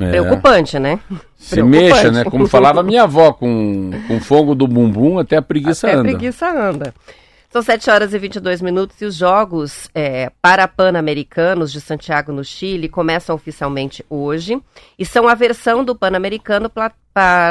[0.00, 0.08] É.
[0.10, 0.98] preocupante, né?
[1.36, 1.84] Se Preocupante.
[1.84, 2.24] mexa, né?
[2.24, 6.08] Como falava minha avó, com, com fogo do bumbum até a preguiça Até a anda.
[6.08, 6.94] preguiça anda.
[7.52, 12.88] São 7 horas e 22 minutos e os Jogos é, Parapan-Americanos de Santiago, no Chile,
[12.88, 14.58] começam oficialmente hoje
[14.98, 16.94] e são a versão do Pan-Americano para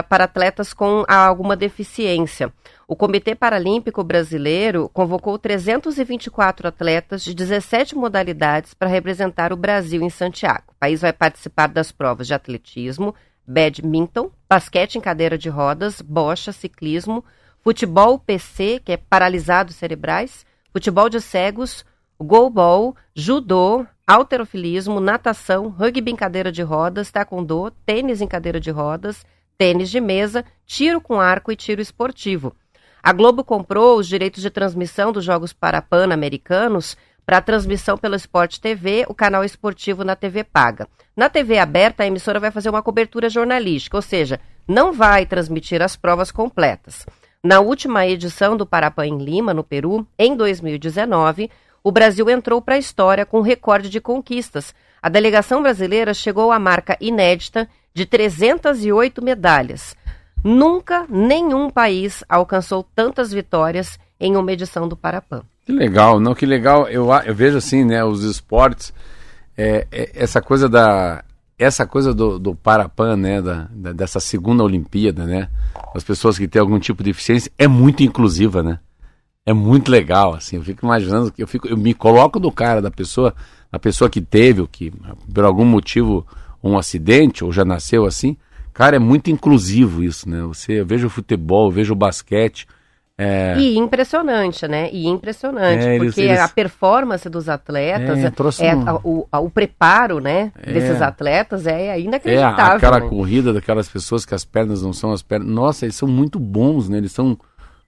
[0.09, 2.51] atletas com alguma deficiência.
[2.87, 10.09] O Comitê Paralímpico Brasileiro convocou 324 atletas de 17 modalidades para representar o Brasil em
[10.09, 10.63] Santiago.
[10.69, 13.13] O país vai participar das provas de atletismo,
[13.45, 17.23] badminton, basquete em cadeira de rodas, bocha, ciclismo,
[17.63, 21.85] futebol PC, que é paralisados cerebrais, futebol de cegos,
[22.19, 29.25] goalball, judô, alterofilismo, natação, rugby em cadeira de rodas, taekwondo, tênis em cadeira de rodas,
[29.57, 32.55] tênis de mesa, tiro com arco e tiro esportivo.
[33.03, 36.95] A Globo comprou os direitos de transmissão dos Jogos Parapan-Americanos
[37.25, 40.87] para transmissão pelo Sport TV, o canal esportivo na TV paga.
[41.15, 45.81] Na TV aberta, a emissora vai fazer uma cobertura jornalística, ou seja, não vai transmitir
[45.81, 47.05] as provas completas.
[47.43, 51.49] Na última edição do Parapan em Lima, no Peru, em 2019,
[51.83, 54.75] o Brasil entrou para a história com recorde de conquistas.
[55.01, 59.95] A delegação brasileira chegou à marca inédita de 308 medalhas.
[60.43, 65.41] Nunca nenhum país alcançou tantas vitórias em uma edição do Parapan.
[65.65, 66.87] Que legal, não, que legal.
[66.89, 68.93] Eu, eu vejo assim, né, os esportes,
[69.57, 71.23] é, é, essa coisa da.
[71.63, 75.47] Essa coisa do, do Parapan, né, da, da- dessa segunda Olimpíada, né,
[75.93, 78.79] as pessoas que têm algum tipo de deficiência, é muito inclusiva, né?
[79.45, 82.89] É muito legal, assim, eu fico imaginando, eu, fico, eu me coloco do cara, da
[82.91, 83.33] pessoa,
[83.71, 84.91] da pessoa que teve, ou que
[85.33, 86.25] por algum motivo,
[86.63, 88.35] um acidente, ou já nasceu assim,
[88.73, 90.41] cara, é muito inclusivo isso, né?
[90.43, 92.67] Você, eu vejo o futebol, eu vejo o basquete,
[93.21, 94.89] é, E impressionante, né?
[94.91, 98.19] E impressionante, É, eles- porque eles- a performance dos atletas,
[98.59, 100.73] É, é, é um- a- o, a- o preparo, né, É.
[100.73, 102.77] desses atletas é É, inacreditável.
[102.77, 103.07] aquela né?
[103.07, 105.47] corrida daquelas pessoas que as pernas não são as pernas.
[105.49, 106.97] Nossa, eles são muito bons, né?
[106.97, 107.37] Eles são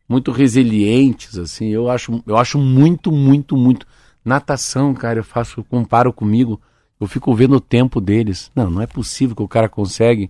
[0.08, 1.70] muito resilientes, assim.
[1.70, 3.86] Eu acho, eu acho muito, muito, muito.
[4.24, 6.62] Natação, cara, eu faço, eu comparo comigo.
[7.00, 8.50] Eu fico vendo o tempo deles.
[8.56, 10.30] Não, não é possível que o cara consegue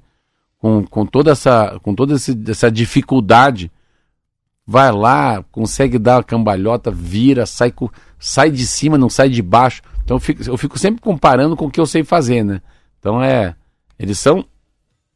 [0.59, 3.71] com, com toda essa, com toda essa dificuldade.
[4.65, 7.73] Vai lá, consegue dar a cambalhota, vira, sai,
[8.17, 9.81] sai de cima, não sai de baixo.
[10.03, 12.61] Então eu fico, eu fico sempre comparando com o que eu sei fazer, né?
[12.99, 13.55] Então é.
[13.99, 14.45] Eles são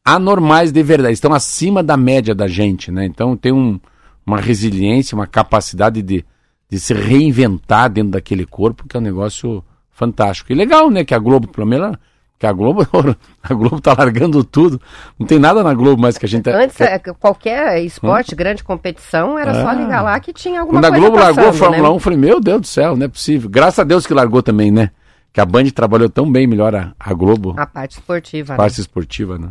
[0.04, 3.06] anormais de verdade, estão acima da média da gente, né?
[3.06, 3.80] Então tem um,
[4.26, 6.24] uma resiliência, uma capacidade de,
[6.70, 10.52] de se reinventar dentro daquele corpo, que é um negócio fantástico.
[10.52, 11.04] E legal, né?
[11.04, 11.98] Que a Globo, pelo menos,
[12.39, 12.86] que a Globo,
[13.41, 14.80] a Globo tá largando tudo.
[15.17, 16.43] Não tem nada na Globo mais que a gente.
[16.43, 19.73] tá- Antes, é, qualquer esporte, grande competição, era só Ah.
[19.73, 21.89] ligar lá que tinha alguma Quando a coisa Globo largou a passando, Fórmula né?
[21.89, 23.50] 1, eu falei, meu Deus do céu, não é possível.
[23.50, 24.91] Graças a Deus que largou também, né?
[25.34, 28.58] Que a Band trabalhou tão bem melhor a, a Globo, A parte esportiva, né?
[28.58, 29.50] parte esportiva, né?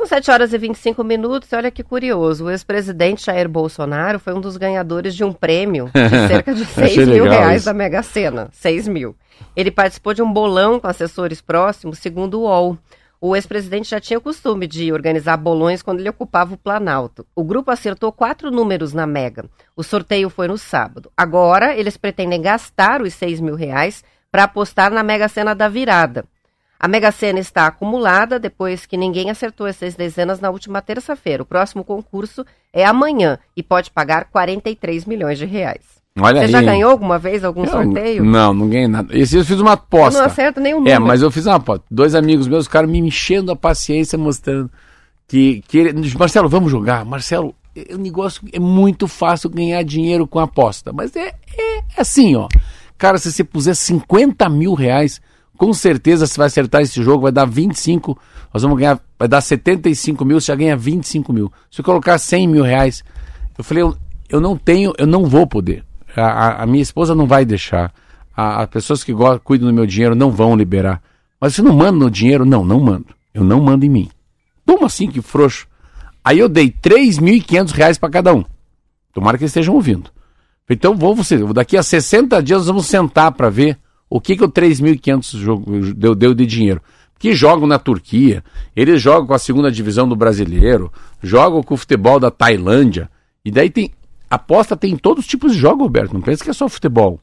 [0.00, 4.32] São 7 horas e 25 minutos e olha que curioso, o ex-presidente Jair Bolsonaro foi
[4.32, 7.66] um dos ganhadores de um prêmio de cerca de 6 Achei mil reais isso.
[7.66, 9.14] da Mega Sena, 6 mil.
[9.54, 12.78] Ele participou de um bolão com assessores próximos, segundo o UOL.
[13.20, 17.26] O ex-presidente já tinha o costume de organizar bolões quando ele ocupava o Planalto.
[17.36, 19.44] O grupo acertou quatro números na Mega.
[19.76, 21.12] O sorteio foi no sábado.
[21.14, 26.24] Agora, eles pretendem gastar os 6 mil reais para apostar na Mega Sena da virada.
[26.82, 31.42] A Mega Sena está acumulada depois que ninguém acertou essas dezenas na última terça-feira.
[31.42, 35.82] O próximo concurso é amanhã e pode pagar 43 milhões de reais.
[36.18, 36.50] Olha Você aí.
[36.52, 38.24] já ganhou alguma vez algum Eu- sorteio?
[38.24, 39.16] Não, não ganhei nada.
[39.16, 40.18] Esse eu fiz uma Eu aposta.
[40.18, 41.06] não acerto nenhum É, número.
[41.06, 41.84] mas eu fiz uma aposta.
[41.90, 44.70] Dois amigos meus ficaram me enchendo a paciência, mostrando
[45.28, 46.14] que, que ele...
[46.18, 47.04] Marcelo, vamos jogar.
[47.04, 50.92] Marcelo, é- o negócio é muito fácil ganhar dinheiro com aposta.
[50.94, 52.48] Mas é, é, é assim, ó.
[52.98, 55.20] Cara, se você puser 50 mil reais,
[55.60, 58.18] com certeza você vai acertar esse jogo, vai dar 25,
[58.52, 61.52] nós vamos ganhar, vai dar 75 mil, você já ganha 25 mil.
[61.70, 63.04] Se eu colocar 100 mil reais,
[63.58, 63.94] eu falei, eu,
[64.30, 65.84] eu não tenho, eu não vou poder.
[66.16, 67.92] A, a- a minha esposa não vai deixar.
[68.34, 71.02] As pessoas que go- cuidam do meu dinheiro não vão liberar.
[71.38, 72.46] Mas você não manda no dinheiro?
[72.46, 73.08] Não, não mando.
[73.34, 74.08] Eu não mando em mim.
[74.66, 75.66] Como assim, que frouxo?
[76.24, 78.42] Aí eu dei 3.500 reais para cada um.
[79.12, 80.10] Tomara que eles estejam ouvindo.
[80.70, 83.76] Então vou você, daqui a 60 dias nós vamos sentar para ver
[84.10, 86.82] o que que o 3.500 jogo deu, deu de dinheiro.
[87.16, 88.42] Que jogam na Turquia,
[88.74, 90.92] eles jogam com a segunda divisão do brasileiro,
[91.22, 93.08] jogam com o futebol da Tailândia.
[93.44, 93.92] E daí tem
[94.28, 96.12] aposta tem em todos os tipos de jogos, Roberto.
[96.12, 97.20] Não pensa que é só futebol.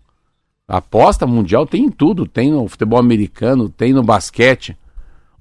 [0.68, 4.78] A aposta mundial tem em tudo, tem no futebol americano, tem no basquete.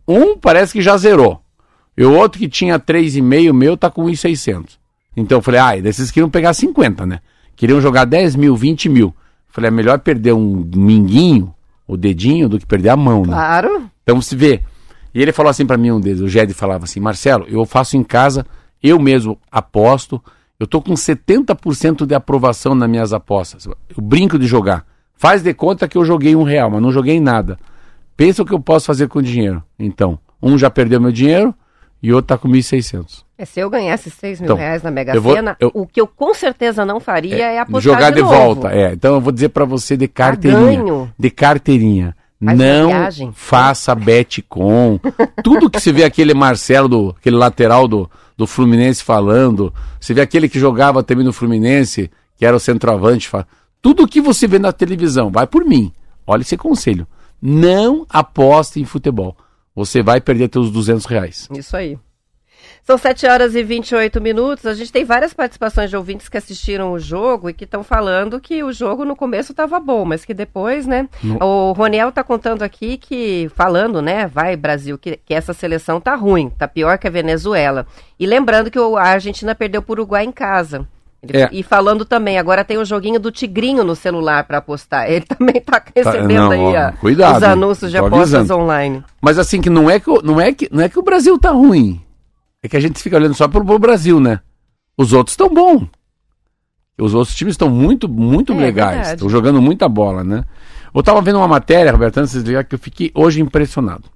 [0.06, 1.40] Um parece que já zerou.
[1.96, 4.78] E o outro que tinha 3,5 meu tá com 1,600.
[5.16, 7.20] Então eu falei, ah, desses queriam pegar 50, né?
[7.56, 9.14] Queriam jogar 10 mil, 20 mil.
[9.56, 11.54] Falei, é melhor perder um minguinho,
[11.88, 13.32] o dedinho, do que perder a mão, né?
[13.32, 13.90] Claro.
[14.02, 14.60] Então se vê.
[15.14, 17.96] E ele falou assim pra mim um deles, o Ged falava assim, Marcelo, eu faço
[17.96, 18.44] em casa,
[18.82, 20.22] eu mesmo aposto,
[20.60, 23.64] eu tô com 70% de aprovação nas minhas apostas.
[23.64, 24.84] Eu brinco de jogar.
[25.14, 27.58] Faz de conta que eu joguei um real, mas não joguei nada.
[28.14, 29.62] Pensa o que eu posso fazer com o dinheiro.
[29.78, 31.54] Então, um já perdeu meu dinheiro
[32.02, 33.24] e outro tá com 1.600.
[33.38, 35.86] É, se eu ganhasse 6 mil Então, reais na Mega eu vou- Sena, eu- o
[35.86, 38.34] que eu com certeza não faria é, apostar Jogar de, novo.
[38.34, 38.92] volta, é.
[38.94, 40.64] Então eu vou dizer pra você de carteirinha.
[40.82, 41.12] ganho.
[41.18, 42.16] De carteirinha.
[42.42, 43.30] Faz não viagem.
[43.34, 44.98] faça bet com.
[45.44, 50.20] Tudo que você vê aquele Marcelo, do, aquele lateral do, do Fluminense falando, você vê
[50.20, 53.46] aquele que jogava também no Fluminense, que era o centroavante, fa-
[53.80, 55.92] tudo que você vê na televisão, vai por mim.
[56.26, 57.06] Olha esse conselho.
[57.40, 59.36] Não aposte em futebol.
[59.74, 61.48] Você vai perder seus 200 reais.
[61.56, 61.98] Isso aí.
[62.86, 64.64] São 7 horas e 28 minutos.
[64.64, 68.38] A gente tem várias participações de ouvintes que assistiram o jogo e que estão falando
[68.40, 71.08] que o jogo no começo estava bom, mas que depois, né?
[71.40, 74.28] O Roniel tá contando aqui que, falando, né?
[74.28, 77.86] Vai, Brasil, que, que essa seleção tá ruim, tá pior que a Venezuela.
[78.20, 80.86] E lembrando que o- a Argentina perdeu para o Uruguai em casa.
[81.32, 81.48] É.
[81.50, 85.10] E falando também, agora tem o joguinho do Tigrinho no celular para apostar.
[85.10, 88.60] Ele também tá recebendo não, aí ó, cuidado, os anúncios de apostas avisando.
[88.62, 89.02] online.
[89.20, 91.50] Mas assim, que não é que, não é que, não é que o Brasil tá
[91.50, 92.00] ruim.
[92.66, 94.40] É que a gente fica olhando só pro, pro Brasil, né?
[94.98, 95.86] Os outros estão bons.
[96.98, 99.08] Os outros times estão muito, muito É, legais.
[99.12, 100.42] Estão jogando muita bola, né?
[100.92, 104.10] Eu tava vendo uma matéria, Roberto, antes de desligar, que eu fiquei hoje impressionado.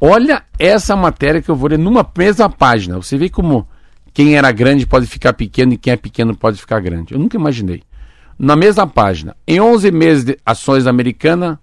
[0.00, 2.96] Olha essa matéria que eu vou ler numa mesma página.
[2.96, 3.66] Você vê como
[4.12, 7.14] quem era grande pode ficar pequeno e quem é pequeno pode ficar grande.
[7.14, 7.82] Eu nunca imaginei.
[8.38, 11.58] Na mesma página, em 11 meses de ações americanas,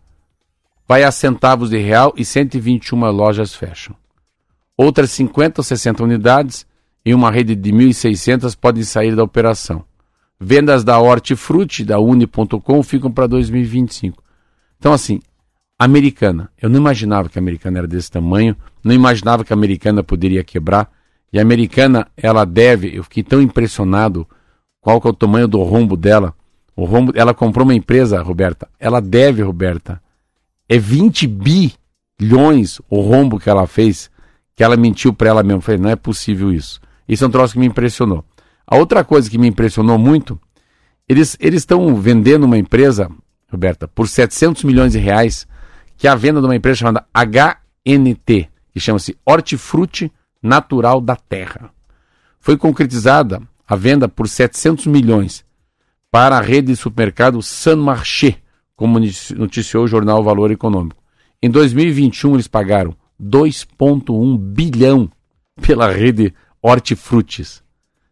[0.86, 3.96] vai a centavos de real e 121 lojas fecham.
[4.82, 6.66] Outras 50 ou 60 unidades
[7.06, 9.84] em uma rede de 1.600 podem sair da operação.
[10.40, 14.24] Vendas da Hortifruti, da Uni.com, ficam para 2025.
[14.80, 15.20] Então, assim,
[15.78, 16.50] americana.
[16.60, 20.44] Eu não imaginava que a americana era desse tamanho, não imaginava que a americana poderia
[20.44, 20.92] quebrar.
[21.32, 24.28] E a americana, ela deve, eu fiquei tão impressionado
[24.80, 26.34] qual que é o tamanho do rombo dela.
[26.76, 28.68] O rombo, ela comprou uma empresa, Roberta.
[28.80, 30.02] Ela deve, Roberta,
[30.68, 34.10] é 20 bilhões o rombo que ela fez,
[34.62, 35.58] que ela mentiu para ela mesma.
[35.58, 36.80] Eu falei, não é possível isso.
[37.10, 38.24] Isso é um troço que me impressionou.
[38.68, 40.40] A outra coisa que me impressionou muito,
[41.10, 43.10] eles estão vendendo uma empresa,
[43.52, 45.48] Roberta, por 700 milhões de reais,
[45.98, 50.12] que é a venda de uma empresa chamada HNT, que chama-se Hortifruti
[50.44, 51.72] Natural da Terra.
[52.40, 55.44] Foi concretizada a venda por 700 milhões
[56.12, 58.36] para a rede de supermercado San Marché,
[58.76, 61.02] como notici- noticiou o jornal Valor Econômico.
[61.42, 65.10] Em 2021, eles pagaram 2,1 bilhão
[65.62, 67.62] pela rede Hortifrutis.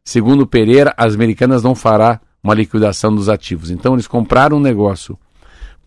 [0.04, 3.70] Segundo Pereira, as americanas não fará uma liquidação dos ativos.
[3.70, 5.18] Então, eles compraram um negócio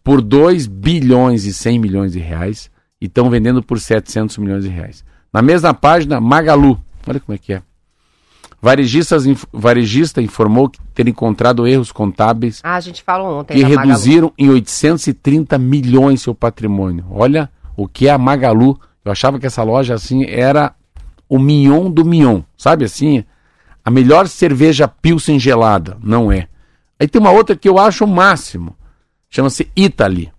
[0.05, 4.71] por 2 bilhões e 100 milhões de reais e estão vendendo por 700 milhões de
[4.71, 5.05] reais.
[5.33, 6.81] Na mesma página, Magalu.
[7.07, 7.63] Olha como é que é.
[8.61, 13.55] Varejistas, varejista informou que ter encontrado erros contábeis Ah, a gente falou ontem.
[13.55, 13.89] que da Magalu.
[13.89, 17.05] reduziram em 830 milhões seu patrimônio.
[17.11, 20.75] Olha o que é a Magalu Eu achava que essa loja, assim, era
[21.29, 22.43] o mignon do mignon.
[22.57, 23.25] Sabe assim?
[23.85, 25.97] A melhor cerveja Pilsen gelada.
[26.03, 26.47] Não é.
[27.01, 28.77] Aí tem uma outra que eu acho o máximo.
[29.29, 30.31] Chama-se Italy.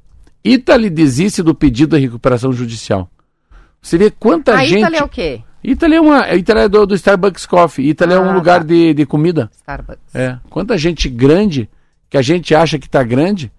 [0.44, 3.10] Italy desiste do pedido de recuperação judicial.
[3.82, 4.80] Você vê quanta A gente.
[4.80, 5.42] Italy é o quê?
[5.64, 6.34] Italy é uma.
[6.34, 7.90] Italy é do, do Starbucks Coffee.
[7.90, 8.68] Italy é Ah, um lugar tá.
[8.68, 9.50] de, de comida.
[9.56, 10.16] Starbucks.
[10.16, 10.38] É.
[10.50, 11.70] Quanta gente grande
[12.10, 13.52] que a gente acha que tá grande,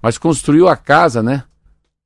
[0.00, 1.44] mas construiu a casa, né?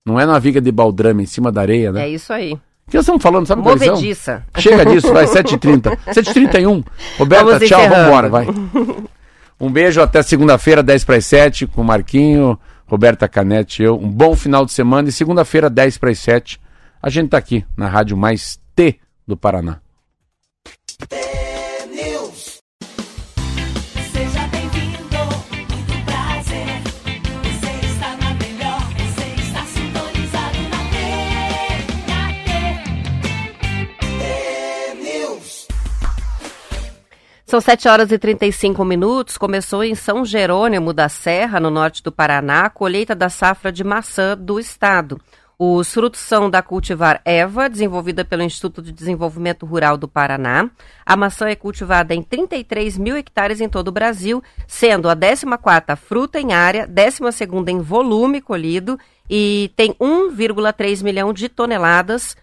[0.04, 2.04] Não é na viga de baldrame em cima da areia, né?
[2.04, 2.52] É isso aí.
[2.54, 3.46] O que nós estamos falando?
[3.46, 3.94] Sabe quais são?
[3.94, 4.44] Movediça.
[4.58, 5.96] Chega disso, vai, 7h30.
[6.12, 6.84] 7h31.
[7.18, 8.04] Roberta, Vamos tchau, encerrando.
[8.04, 8.46] vambora, vai.
[9.60, 13.96] Um beijo, até segunda-feira, 10 para as 7, com o Marquinho, Roberta Canete e eu.
[13.96, 16.60] Um bom final de semana e segunda-feira, 10 para as 7,
[17.00, 19.78] a gente tá aqui na Rádio Mais T do Paraná.
[37.52, 39.36] São 7 horas e 35 minutos.
[39.36, 43.84] Começou em São Jerônimo da Serra, no norte do Paraná, a colheita da safra de
[43.84, 45.20] maçã do estado.
[45.58, 50.70] Os frutos são da cultivar Eva, desenvolvida pelo Instituto de Desenvolvimento Rural do Paraná.
[51.04, 55.94] A maçã é cultivada em 33 mil hectares em todo o Brasil, sendo a 14ª
[55.94, 62.34] fruta em área, 12ª em volume colhido e tem 1,3 milhão de toneladas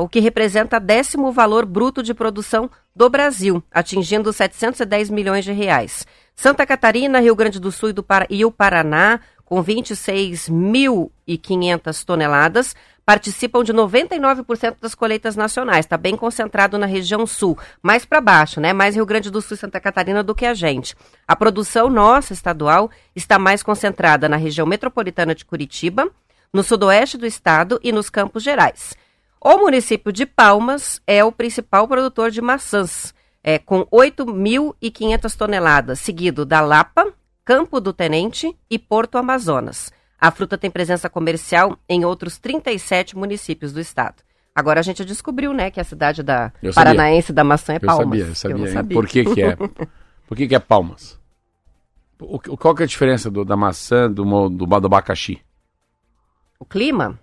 [0.00, 6.06] o que representa décimo valor bruto de produção do Brasil, atingindo 710 milhões de reais.
[6.34, 7.94] Santa Catarina, Rio Grande do Sul e,
[8.30, 15.86] e o Paraná, com 26.500 toneladas, participam de 99% das colheitas nacionais.
[15.86, 18.72] Está bem concentrado na região sul, mais para baixo, né?
[18.72, 20.94] Mais Rio Grande do Sul e Santa Catarina do que a gente.
[21.26, 26.08] A produção nossa estadual está mais concentrada na região metropolitana de Curitiba,
[26.52, 28.94] no sudoeste do estado e nos Campos Gerais.
[29.40, 36.44] O município de Palmas é o principal produtor de maçãs, é, com 8.500 toneladas, seguido
[36.44, 37.12] da Lapa,
[37.44, 39.92] Campo do Tenente e Porto Amazonas.
[40.20, 44.16] A fruta tem presença comercial em outros 37 municípios do estado.
[44.54, 46.92] Agora a gente descobriu, né, que a cidade da Eu sabia.
[46.92, 48.04] paranaense da maçã é Eu Palmas.
[48.08, 48.66] sabia, eu sabia.
[48.66, 48.72] hein?
[48.72, 48.96] sabia.
[48.96, 49.56] Por que que é?
[50.26, 51.16] Por que que é palmas?
[52.20, 55.40] O, qual que é a diferença do- da maçã do, do, do abacaxi?
[56.58, 57.18] O clima?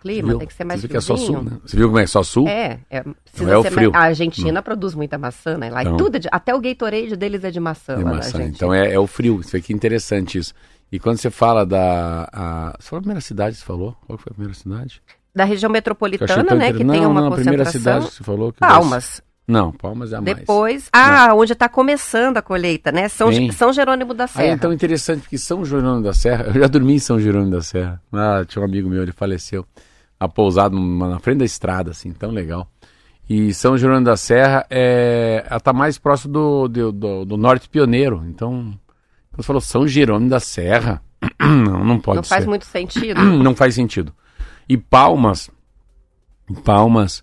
[0.00, 1.40] Clima tem que ser mais Você viu que é só friozinho.
[1.42, 1.56] sul, né?
[1.64, 2.48] Você viu como é só sul?
[2.48, 3.92] É, é, precisa Não é o frio.
[3.92, 5.70] mais- A Argentina produz muita maçã, né?
[5.70, 5.96] Lá Então.
[5.96, 7.96] tudo é de- até o Gatorade deles é de maçã.
[7.96, 8.16] De maçã.
[8.38, 8.44] Argentina.
[8.48, 9.40] Então é, é o frio.
[9.40, 10.52] Isso aqui é interessante isso.
[10.90, 12.28] E quando você fala da.
[12.32, 12.76] A...
[12.78, 13.94] Você falou a primeira cidade, você falou?
[14.06, 15.02] Qual foi a primeira cidade?
[15.34, 16.72] Da região metropolitana, né?
[16.72, 18.00] Que não, tem uma não, a primeira concentração.
[18.00, 18.52] cidade que você falou.
[18.52, 19.22] Que Palmas.
[19.46, 20.36] Não, Palmas é a mais.
[20.36, 20.88] Depois.
[20.92, 23.08] Ah, onde está começando a colheita, né?
[23.08, 23.28] São.
[23.52, 24.54] São Jerônimo da Aí Serra.
[24.54, 28.00] então interessante, porque São Jerônimo da Serra, eu já dormi em São Jerônimo da Serra.
[28.12, 29.64] Ah, tinha um amigo meu, ele faleceu.
[30.20, 32.68] A pousada na frente da estrada, assim, tão legal.
[33.28, 37.68] E São Jerônimo da Serra é, ela tá mais próximo do, do, do- do Norte
[37.68, 38.24] Pioneiro.
[38.26, 38.72] Então,
[39.32, 41.02] você falou São Jerônimo da Serra,
[41.38, 42.28] não, não pode Não ser.
[42.30, 43.20] faz muito sentido.
[43.22, 44.12] Não faz sentido.
[44.68, 45.50] E Palmas,
[46.64, 47.22] Palmas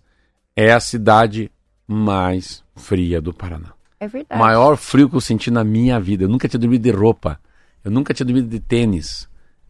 [0.56, 1.52] é a cidade
[1.88, 3.74] mais fria do Paraná.
[4.00, 4.40] É verdade.
[4.40, 6.24] Maior frio que eu senti na minha vida.
[6.24, 7.40] Eu nunca tinha dormido de roupa.
[7.84, 9.28] Eu nunca tinha dormido de tênis.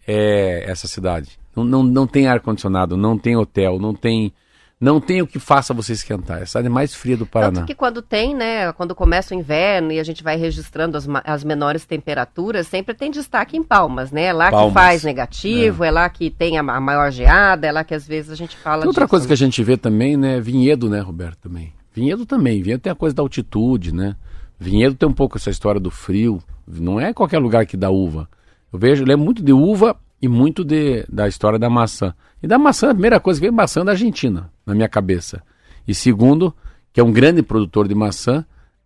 [0.07, 1.39] É essa cidade.
[1.55, 4.33] Não, não, não tem ar-condicionado, não tem hotel, não tem.
[4.77, 6.39] Não tem o que faça você esquentar.
[6.39, 7.59] É a cidade mais fria do Paraná.
[7.59, 11.07] Tanto que quando tem, né, quando começa o inverno e a gente vai registrando as,
[11.23, 14.25] as menores temperaturas, sempre tem destaque em Palmas, né?
[14.25, 14.67] É lá Palmas.
[14.67, 15.89] que faz negativo, é.
[15.89, 18.81] lá que tem a, a maior geada, é lá que às vezes a gente fala
[18.81, 19.11] Tem outra disso.
[19.11, 20.41] coisa que a gente vê também, né?
[20.41, 21.43] Vinhedo, né, Roberto?
[21.43, 21.71] Também.
[21.93, 22.61] Vinhedo também.
[22.61, 24.17] Vinhedo tem a coisa da altitude, né?
[24.59, 26.43] Vinhedo tem um pouco essa história do frio.
[26.67, 28.27] Não é qualquer lugar que dá uva.
[28.73, 32.13] Eu vejo, eu lembro muito de uva e muito de, da história da maçã.
[32.41, 35.43] E da maçã, a primeira coisa que veio maçã da Argentina, na minha cabeça.
[35.87, 36.53] E segundo,
[36.91, 38.43] que é um grande produtor de maçã,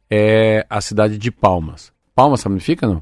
[0.10, 1.94] é a cidade de Palmas.
[2.14, 3.02] Palmas sabe onde fica, não?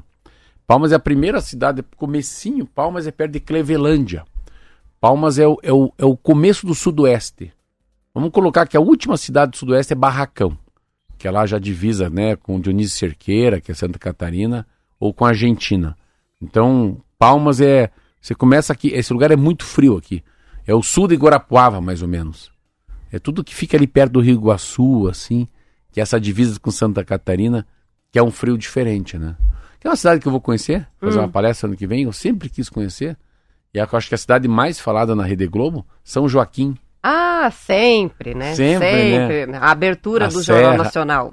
[0.68, 4.24] Palmas é a primeira cidade, comecinho, Palmas é perto de Clevelândia.
[5.00, 7.52] Palmas é o, é o, é o começo do sudoeste.
[8.14, 10.56] Vamos colocar que a última cidade do sudoeste é Barracão,
[11.16, 14.64] que é lá já divisa né, com Dionísio Cerqueira, que é Santa Catarina,
[15.00, 15.96] ou com a Argentina.
[16.40, 17.90] Então, Palmas é.
[18.20, 18.88] Você começa aqui.
[18.88, 20.22] Esse lugar é muito frio aqui.
[20.66, 22.50] É o sul de Guarapuava, mais ou menos.
[23.10, 25.48] É tudo que fica ali perto do Rio Iguaçu, assim,
[25.90, 27.66] que é essa divisa com Santa Catarina,
[28.12, 29.36] que é um frio diferente, né?
[29.80, 32.12] Que é uma cidade que eu vou conhecer, fazer uma palestra ano que vem, eu
[32.12, 33.16] sempre quis conhecer.
[33.72, 37.50] E é, eu acho que a cidade mais falada na Rede Globo, São Joaquim, Ah,
[37.52, 38.54] sempre, né?
[38.54, 39.58] Sempre, né?
[39.60, 40.82] A abertura A do Jornal Serra.
[40.84, 41.30] Nacional.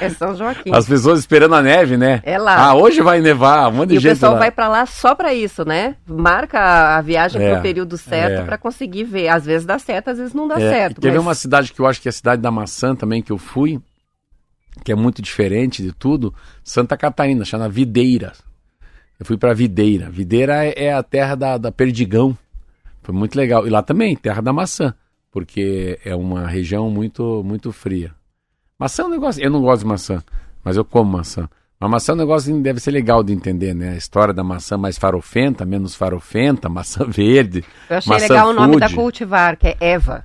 [0.00, 0.04] É.
[0.06, 0.70] é São Joaquim.
[0.72, 2.22] As pessoas esperando a neve, né?
[2.24, 2.56] É lá.
[2.68, 4.38] Ah, hoje vai nevar, um monte de E o gente pessoal lá.
[4.38, 5.96] vai pra lá só pra isso, né?
[6.06, 8.44] Marca a viagem É, pro período certo é.
[8.44, 9.28] pra conseguir ver.
[9.28, 10.98] Às vezes dá certo, às vezes não dá É, certo.
[10.98, 13.20] e ver mas- uma cidade que eu acho que é a cidade da maçã também,
[13.20, 13.80] que eu fui,
[14.84, 16.32] que é muito diferente de tudo?
[16.62, 18.32] Santa Catarina, chama Videira.
[19.18, 20.08] Eu fui pra Videira.
[20.08, 22.36] Videira é, é a terra da, da Perdigão.
[23.06, 23.64] Foi muito legal.
[23.64, 24.92] E lá também, terra da maçã,
[25.30, 28.12] porque é uma região muito, muito fria.
[28.76, 29.40] Maçã é um negócio.
[29.40, 30.24] Eu não gosto de maçã,
[30.64, 31.48] mas eu como maçã.
[31.78, 33.90] Mas maçã é um negócio que deve ser legal de entender, né?
[33.90, 37.62] A história da maçã mais farofenta, menos farofenta, maçã verde.
[37.88, 39.00] Eu achei legal o nome da food.
[39.00, 40.24] cultivar, que é Eva.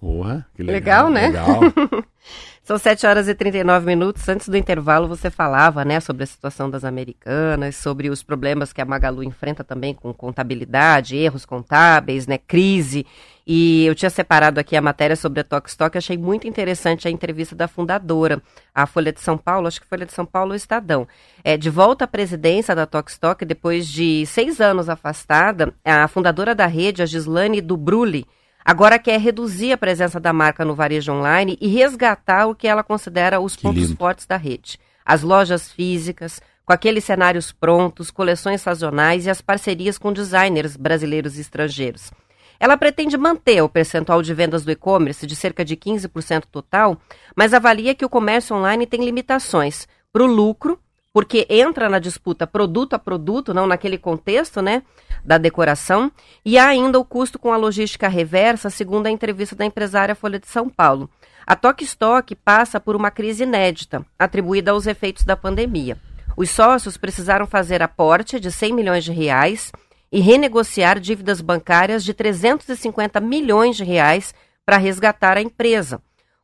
[0.00, 1.60] Porra, que Legal, legal.
[1.60, 1.70] né?
[1.72, 2.04] Legal.
[2.66, 4.28] São 7 horas e 39 minutos.
[4.28, 8.80] Antes do intervalo, você falava, né, sobre a situação das americanas, sobre os problemas que
[8.80, 13.06] a Magalu enfrenta também com contabilidade, erros contábeis, né, crise.
[13.46, 17.54] E eu tinha separado aqui a matéria sobre a Tokstok, achei muito interessante a entrevista
[17.54, 18.42] da fundadora,
[18.74, 21.06] a Folha de São Paulo, acho que Folha de São Paulo ou Estadão.
[21.44, 26.66] É, de volta à presidência da Tokstok, depois de seis anos afastada, a fundadora da
[26.66, 28.26] rede, a Gislane Dubrulli,
[28.66, 32.82] agora quer reduzir a presença da marca no varejo online e resgatar o que ela
[32.82, 33.96] considera os Que pontos lindo.
[33.96, 34.78] fortes da rede.
[35.04, 41.38] As lojas físicas, com aqueles cenários prontos, coleções sazonais e as parcerias com designers brasileiros
[41.38, 42.10] e estrangeiros.
[42.58, 46.98] Ela pretende manter o percentual de vendas do e-commerce de cerca de 15% total,
[47.36, 50.80] mas avalia que o comércio online tem limitações para o lucro,
[51.16, 54.82] porque entra na disputa produto a produto, não naquele contexto, né,
[55.24, 56.12] da decoração,
[56.44, 60.38] e há ainda o custo com a logística reversa, segundo a entrevista da empresária Folha
[60.38, 61.08] de São Paulo.
[61.46, 65.96] A Toque Stock passa por uma crise inédita, atribuída aos efeitos da pandemia.
[66.36, 69.72] Os sócios precisaram fazer aporte de 100 milhões de reais
[70.12, 74.34] e renegociar dívidas bancárias de 350 milhões de reais
[74.66, 75.98] para resgatar a empresa.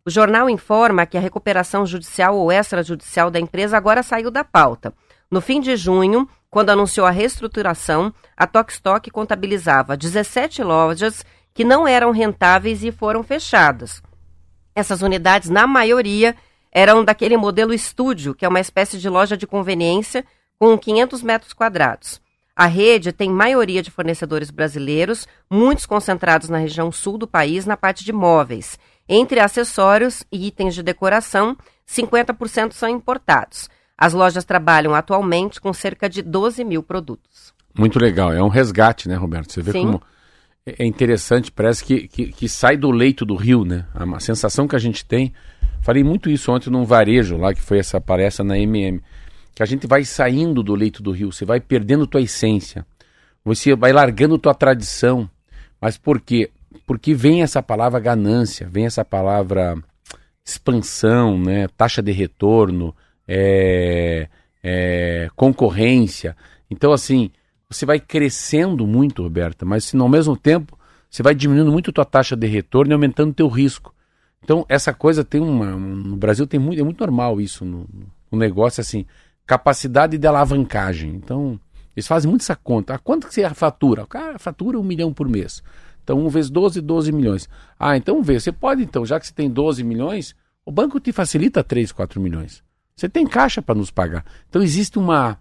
[0.04, 4.92] O jornal informa que a recuperação judicial ou extrajudicial da empresa agora saiu da pauta.
[5.30, 11.24] No fim de junho, quando anunciou a reestruturação, a Tokstok contabilizava 17 lojas
[11.54, 14.02] que não eram rentáveis e foram fechadas.
[14.74, 16.34] Essas unidades, na maioria,
[16.72, 20.24] eram daquele modelo estúdio, que é uma espécie de loja de conveniência
[20.58, 22.21] com 500 metros quadrados.
[22.54, 27.76] A rede tem maioria de fornecedores brasileiros, muitos concentrados na região sul do país, na
[27.76, 28.78] parte de móveis.
[29.08, 31.56] Entre acessórios e itens de decoração,
[31.88, 33.68] 50% são importados.
[33.96, 37.52] As lojas trabalham atualmente com cerca de 12 mil produtos.
[37.76, 38.32] Muito legal.
[38.32, 39.52] É um resgate, né, Roberto?
[39.52, 39.86] Você vê Sim.
[39.86, 40.02] como
[40.64, 43.84] é é interessante, parece que, que, que sai do leito do rio, né?
[43.94, 45.32] A sensação que a gente tem.
[45.80, 49.02] Falei muito isso ontem num varejo lá, que foi essa palestra na MM.
[49.54, 52.86] Que a gente vai saindo do leito do rio, você vai perdendo tua essência.
[53.44, 55.28] Você vai largando tua tradição.
[55.80, 56.50] Mas por quê?
[56.86, 59.76] Porque vem essa palavra ganância, vem essa palavra
[60.44, 61.68] expansão, né?
[61.76, 62.94] taxa de retorno,
[63.26, 64.28] é,
[64.62, 66.36] é, concorrência.
[66.70, 67.30] Então, assim,
[67.68, 70.78] você vai crescendo muito, Roberta, mas se ao mesmo tempo
[71.08, 73.94] você vai diminuindo muito tua taxa de retorno e aumentando teu risco.
[74.42, 75.66] Então, essa coisa tem uma.
[75.76, 77.86] No Brasil tem muito, é muito normal isso no,
[78.30, 79.06] no negócio, assim,
[79.46, 81.10] capacidade de alavancagem.
[81.10, 81.58] Então,
[81.96, 82.94] eles fazem muito essa conta.
[82.94, 84.04] Ah, quanto que você fatura?
[84.04, 85.62] O cara fatura um milhão por mês.
[86.02, 87.48] Então, um vezes 12, 12 milhões.
[87.78, 90.34] Ah, então vê, você pode, então, já que você tem 12 milhões,
[90.64, 92.62] o banco te facilita 3, 4 milhões.
[92.96, 94.24] Você tem caixa para nos pagar.
[94.48, 95.38] Então, existe uma.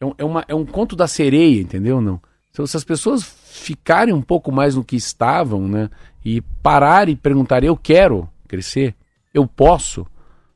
[0.00, 2.00] É é uma, é um conto da sereia, entendeu?
[2.00, 2.20] Não.
[2.50, 5.90] Então, se as pessoas ficarem um pouco mais no que estavam, né?
[6.24, 8.94] E pararem e perguntarem, eu quero crescer?
[9.32, 10.06] Eu posso?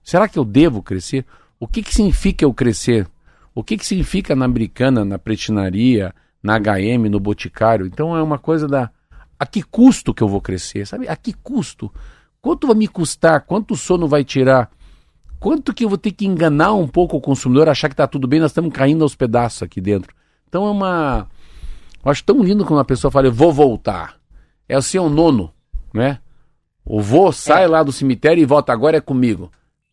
[0.03, 1.24] Será que eu devo crescer?
[1.61, 3.06] O que, que significa eu crescer?
[3.54, 7.84] O que, que significa na americana, na pretinaria, na HM, no boticário?
[7.84, 8.90] Então é uma coisa da.
[9.38, 10.86] A que custo que eu vou crescer?
[10.86, 11.06] Sabe?
[11.06, 11.92] A que custo?
[12.40, 13.42] Quanto vai me custar?
[13.42, 14.70] Quanto sono vai tirar?
[15.38, 18.26] Quanto que eu vou ter que enganar um pouco o consumidor, achar que está tudo
[18.26, 20.14] bem, nós estamos caindo aos pedaços aqui dentro.
[20.48, 21.28] Então é uma.
[22.02, 24.16] Eu acho tão lindo quando uma pessoa fala, eu vou voltar.
[24.66, 25.52] É o seu nono,
[25.92, 26.20] né?
[26.84, 29.50] O vô sai lá do cemitério e volta, agora é comigo.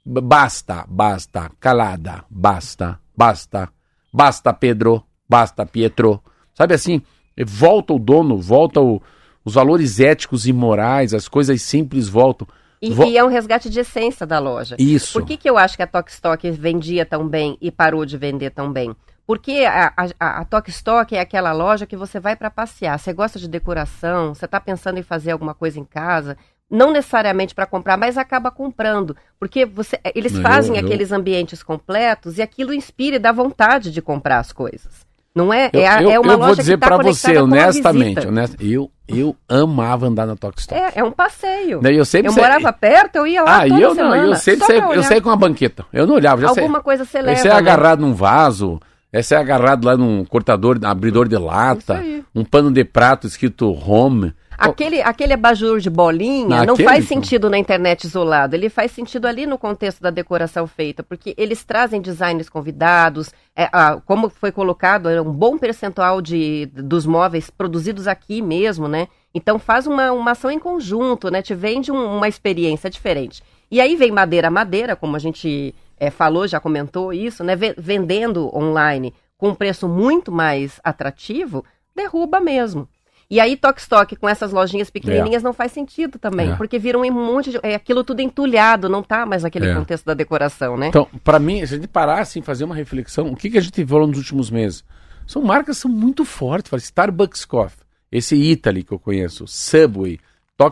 [0.09, 3.67] Basta, basta, calada, basta, basta,
[4.13, 6.23] basta Pedro, basta Pietro.
[6.53, 7.01] Sabe assim,
[7.45, 9.01] volta o dono, volta o-
[9.43, 12.47] os valores éticos e morais, as coisas simples voltam.
[12.81, 14.77] E, Vo- e é um resgate de essência da loja.
[14.79, 15.11] Isso.
[15.11, 18.17] Por que, que eu acho que a Tok Stock vendia tão bem e parou de
[18.17, 18.95] vender tão bem?
[19.25, 22.97] Porque a, a, a Tok Stock é aquela loja que você vai para passear.
[22.97, 26.37] Você gosta de decoração, você está pensando em fazer alguma coisa em casa,
[26.69, 29.15] não necessariamente para comprar, mas acaba comprando.
[29.39, 33.91] Porque você, eles Não, fazem eu- aqueles ambientes completos e aquilo inspira e dá vontade
[33.91, 35.05] de comprar as coisas.
[35.33, 35.69] Não é?
[35.71, 39.35] Eu, é, a- é uma eu vou dizer tá pra você, honestamente, honest- eu, eu
[39.47, 40.81] amava andar na Stock.
[40.81, 41.79] É, é um passeio.
[41.87, 44.23] Eu sempre eu sa- morava perto, eu ia lá Ah, toda eu não, semana.
[44.23, 45.85] eu sempre pra eu com uma banqueta.
[45.93, 46.63] Eu não olhava, já sei.
[46.63, 47.55] Alguma coisa você leva, Esse é né?
[47.57, 48.79] agarrado num vaso,
[49.13, 52.03] esse é agarrado lá num cortador, abridor de lata,
[52.33, 54.33] um pano de prato escrito home.
[54.57, 58.55] Aquele, aquele abajur de bolinha Não, não faz sentido na internet isolado.
[58.55, 63.69] Ele faz sentido ali no contexto da decoração feita, porque eles trazem designers convidados, é,
[63.71, 69.07] ah, como foi colocado, é um bom percentual de, dos móveis produzidos aqui mesmo, né?
[69.33, 71.41] Então faz uma, uma ação em conjunto, né?
[71.41, 73.43] Te vende um- uma experiência diferente.
[73.69, 77.55] E aí vem madeira a madeira, como a gente é, falou, já comentou isso, né?
[77.55, 81.63] Ve- Vendendo online com um preço muito mais atrativo,
[81.95, 82.87] derruba mesmo.
[83.29, 86.55] E aí, Stock com essas lojinhas pequenininhas não faz sentido também, É.
[86.55, 87.59] porque viram um monte de.
[87.61, 89.75] É aquilo tudo entulhado, não tá mais naquele É.
[89.75, 90.87] contexto da decoração, né?
[90.87, 93.61] Então, pra mim, se a gente parar assim, fazer uma reflexão, o que, que a
[93.61, 94.81] gente falou nos últimos meses?
[95.25, 100.19] São marcas que são muito fortes, fala, Starbucks Coffee, esse Italy que eu conheço, Subway,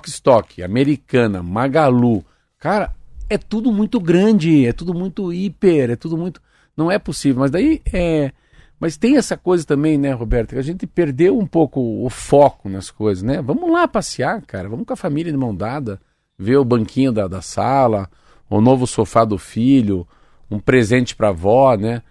[0.07, 2.23] Stock, Americana, Magalu.
[2.57, 2.95] Cara,
[3.29, 6.41] é tudo muito grande, é tudo muito hiper, é tudo muito.
[6.77, 8.31] Não é possível, mas daí é.
[8.79, 12.67] Mas tem essa coisa também, né, Roberto, que a gente perdeu um pouco o foco
[12.67, 13.41] nas coisas, né?
[13.41, 15.99] Vamos lá passear, cara, vamos com a família de mão dada,
[16.37, 18.09] ver o banquinho da, da sala,
[18.49, 20.07] o novo sofá do filho,
[20.51, 22.01] um presente pra avó, né?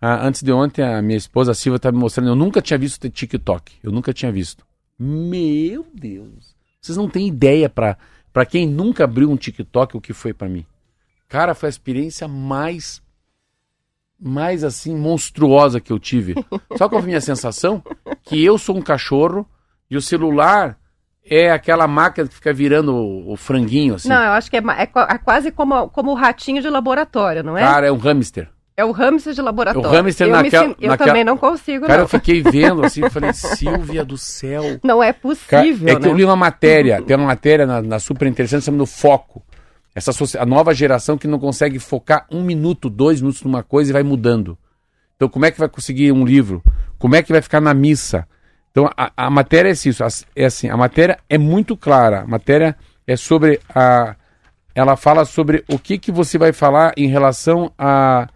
[0.00, 2.78] Ah, antes de ontem, a minha esposa a Silvia estava me mostrando, eu nunca tinha
[2.78, 4.66] visto TikTok, eu nunca tinha visto.
[4.98, 6.54] Meu Deus!
[6.80, 7.96] Vocês não têm ideia pra
[8.34, 10.66] para quem nunca abriu um TikTok o que foi pra mim.
[11.28, 13.00] Cara, foi a experiência mais
[14.24, 16.34] mais assim monstruosa que eu tive.
[16.76, 17.82] Sabe qual foi a minha sensação?
[18.22, 19.46] Que eu sou um cachorro
[19.90, 20.78] e o celular
[21.28, 24.08] é aquela máquina que fica virando o, o franguinho assim.
[24.08, 24.82] Não, eu acho que é, é
[25.14, 27.60] é quase como, como o ratinho de laboratório, não é?
[27.60, 28.48] Cara, é um hamster.
[28.76, 29.88] é o hamster de laboratório.
[29.88, 32.04] o hamster eu naquela- eu naquela- também não consigo, Cara, não.
[32.04, 34.62] eu fiquei vendo assim, falei, Silvia do céu.
[34.82, 36.08] Não é Cara, possível, é que né?
[36.08, 39.43] eu li uma matéria, tem uma matéria na, na super interessante chamando Foco.
[39.94, 43.92] Essa a nova geração que não consegue focar um minuto, dois minutos numa coisa e
[43.92, 44.58] vai mudando.
[45.16, 46.62] Então, como é que vai conseguir um livro?
[46.98, 48.26] Como é que vai ficar na missa?
[48.72, 50.02] Então, a, a matéria é isso.
[50.02, 52.22] as- É assim, a matéria é muito clara.
[52.22, 52.76] A matéria
[53.06, 54.16] é sobre a.
[54.74, 58.28] Ela fala sobre o que, que você vai falar em relação a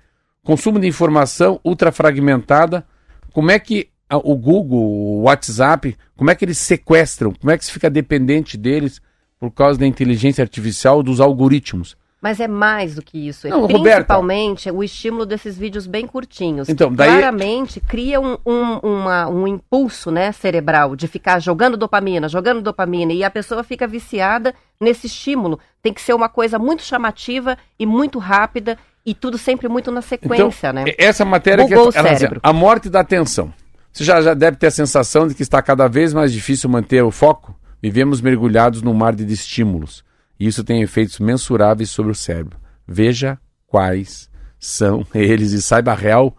[0.45, 2.87] consumo de informação ultrafragmentada.
[3.33, 7.33] Como é que a- o Google, o WhatsApp, como é que eles sequestram?
[7.33, 9.03] Como é que se fica dependente deles
[9.39, 11.97] por causa da inteligência artificial, dos algoritmos?
[12.21, 13.47] Mas é mais do que isso.
[13.47, 13.81] É Não, Roberta.
[13.99, 16.69] principalmente o estímulo desses vídeos bem curtinhos.
[16.69, 21.77] Então, que daí- Claramente cria um, um, uma- um impulso né, cerebral de ficar jogando
[21.77, 25.61] dopamina, jogando dopamina, e a pessoa fica viciada nesse estímulo.
[25.81, 28.77] Tem que ser uma coisa muito chamativa e muito rápida,
[29.07, 30.87] e tudo sempre muito na sequência, né?
[30.89, 32.41] e- Essa matéria que Bugou o ela diz, cérebro.
[32.43, 33.53] a morte da atenção.
[33.93, 37.01] Você já, já deve ter a sensação de que está cada vez mais difícil manter
[37.05, 37.55] o foco.
[37.83, 40.05] Vivemos mergulhados num mar de estímulos.
[40.39, 42.59] E isso tem efeitos mensuráveis sobre o cérebro.
[42.87, 46.37] Veja quais são eles e saiba a real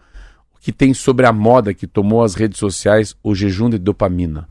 [0.54, 4.48] o que tem sobre a moda que tomou as redes sociais o jejum de dopamina.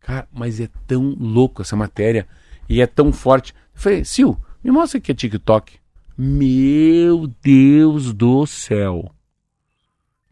[0.00, 2.26] Cara, mas é tão louco essa matéria
[2.68, 3.52] e é tão forte.
[3.74, 5.74] Eu falei, Sil, me mostra o que é TikTok.
[6.16, 9.12] Meu Deus do céu.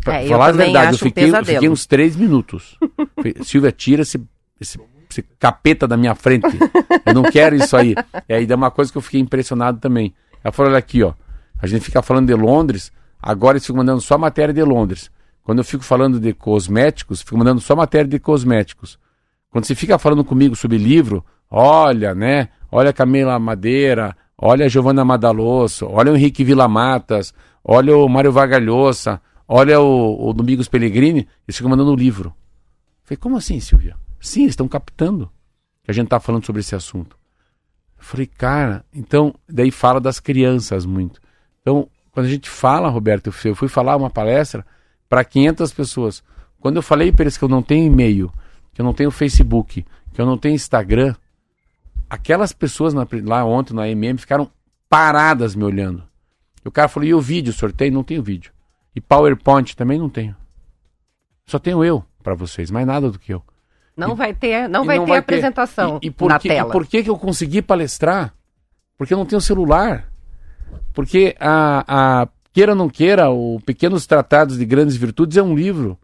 [0.03, 2.79] Pra É, falar a verdade, eu acho um fiquei, eu fiquei uns três minutos.
[3.43, 4.21] Silvia, tira esse,
[4.61, 4.79] esse,
[5.17, 6.47] esse capeta da minha frente.
[7.05, 7.95] Eu não quero isso aí.
[8.29, 10.15] E aí dá uma coisa que eu fiquei impressionado também.
[10.45, 11.15] Ela falou, olha aqui, ó.
[11.59, 15.11] A gente fica falando de Londres, agora eles ficam mandando só matéria de Londres.
[15.43, 18.99] Quando eu fico falando de cosméticos, fico mandando só matéria de cosméticos.
[19.51, 22.51] Quando você fica falando comigo sobre livro, olha, né?
[22.71, 27.33] Olha a Camila Madeira, olha a Giovanna Madaloso, olha o Henrique Villamatas,
[27.65, 32.29] olha o Mário Vargalhosa, olha o, o Domingos Pellegrini, eles ficam mandando livro.
[32.29, 33.97] Eu falei, como assim, Silvia?
[34.27, 35.31] Sim, eles estão captando
[35.85, 37.17] que a gente está falando sobre esse assunto.
[37.97, 41.21] Eu falei, cara, então, daí fala das crianças muito.
[41.63, 44.67] Então, quando a gente fala, Roberto, eu fui- falar uma palestra
[45.09, 46.25] para 500 pessoas.
[46.61, 48.33] Quando eu falei para eles que eu não tenho e-mail,
[48.75, 51.15] que eu não tenho Facebook, que eu não tenho Instagram,
[52.11, 54.51] aquelas pessoas na- lá ontem na MM ficaram
[54.89, 56.03] paradas me olhando.
[56.65, 57.93] E o cara falou, e o vídeo, sorteio?
[57.93, 58.53] Não tenho vídeo.
[58.95, 60.35] E PowerPoint também não tenho.
[61.47, 63.43] Só tenho eu para vocês, mais nada do que eu.
[63.97, 66.69] Não vai ter, não E vai ter apresentação E, e por na que, tela.
[66.69, 68.35] E por que, que eu consegui palestrar?
[68.99, 70.07] Porque eu não tenho celular.
[70.93, 75.55] Porque a, a queira ou não queira, o Pequenos Tratados de Grandes Virtudes é um
[75.55, 75.99] livro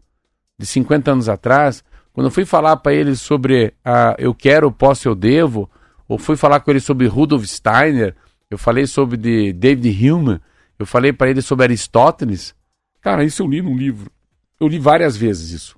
[0.57, 1.83] de 50 anos atrás.
[2.11, 5.69] Quando eu fui falar para eles sobre a eu quero, posso, eu devo,
[6.07, 8.15] ou fui falar com eles sobre Rudolf Steiner,
[8.49, 10.39] eu falei sobre de David Hume,
[10.77, 12.53] eu falei para eles sobre Aristóteles.
[13.01, 14.11] Cara, isso eu li num livro.
[14.59, 15.75] Eu li várias vezes isso.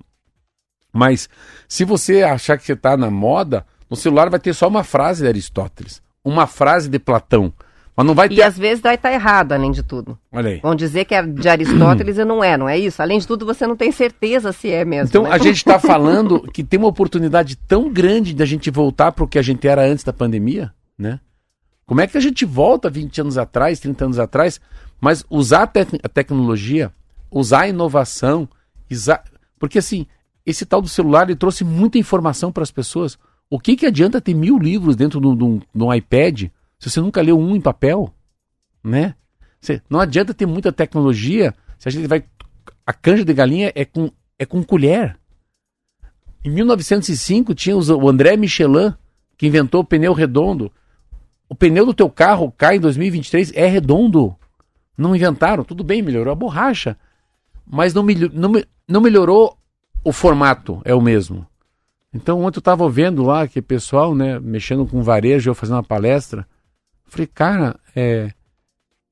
[0.96, 1.28] Mas
[1.68, 5.22] se você achar que você está na moda, no celular vai ter só uma frase
[5.22, 7.52] de Aristóteles, uma frase de Platão.
[7.96, 8.42] Mas não vai E ter.
[8.42, 10.18] às vezes vai estar errado, além de tudo.
[10.30, 10.60] Olha aí.
[10.60, 13.00] Vão dizer que é de Aristóteles e não é, não é isso?
[13.00, 15.08] Além de tudo, você não tem certeza se é mesmo.
[15.08, 15.30] Então né?
[15.30, 19.28] a gente está falando que tem uma oportunidade tão grande da gente voltar para o
[19.28, 21.20] que a gente era antes da pandemia, né?
[21.86, 24.60] Como é que a gente volta 20 anos atrás, 30 anos atrás,
[25.00, 26.92] mas usar a, tec- a tecnologia,
[27.30, 28.46] usar a inovação,
[28.90, 29.22] isa-
[29.58, 30.04] porque assim,
[30.46, 33.18] esse tal do celular ele trouxe muita informação para as pessoas.
[33.50, 36.44] O que, que adianta ter mil livros dentro de um- iPad
[36.78, 38.14] se você nunca leu um em papel,
[38.82, 39.14] né?
[39.60, 42.24] Você- não adianta ter muita tecnologia se a gente vai
[42.86, 45.18] a canja de galinha é com, é com colher.
[46.44, 48.94] Em 1905 tinha o André Michelin,
[49.36, 50.70] que inventou o pneu redondo.
[51.48, 54.36] O pneu do teu carro cai em 2023 é redondo.
[54.96, 56.96] Não inventaram, tudo bem, melhorou a borracha.
[57.66, 58.52] Mas não, não,
[58.88, 59.58] não melhorou
[60.06, 61.44] o formato, é o mesmo.
[62.14, 65.82] Então ontem eu estava vendo lá que pessoal, né, mexendo com varejo, eu fazendo uma
[65.82, 66.46] palestra.
[67.06, 68.32] Falei, cara, é,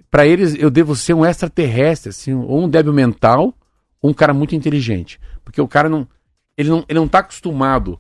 [0.09, 3.53] para eles eu devo ser um extraterrestre, assim, ou um débil mental,
[4.01, 5.20] ou um cara muito inteligente.
[5.45, 6.07] Porque o cara não.
[6.57, 7.99] Ele não, ele não tá acostumado.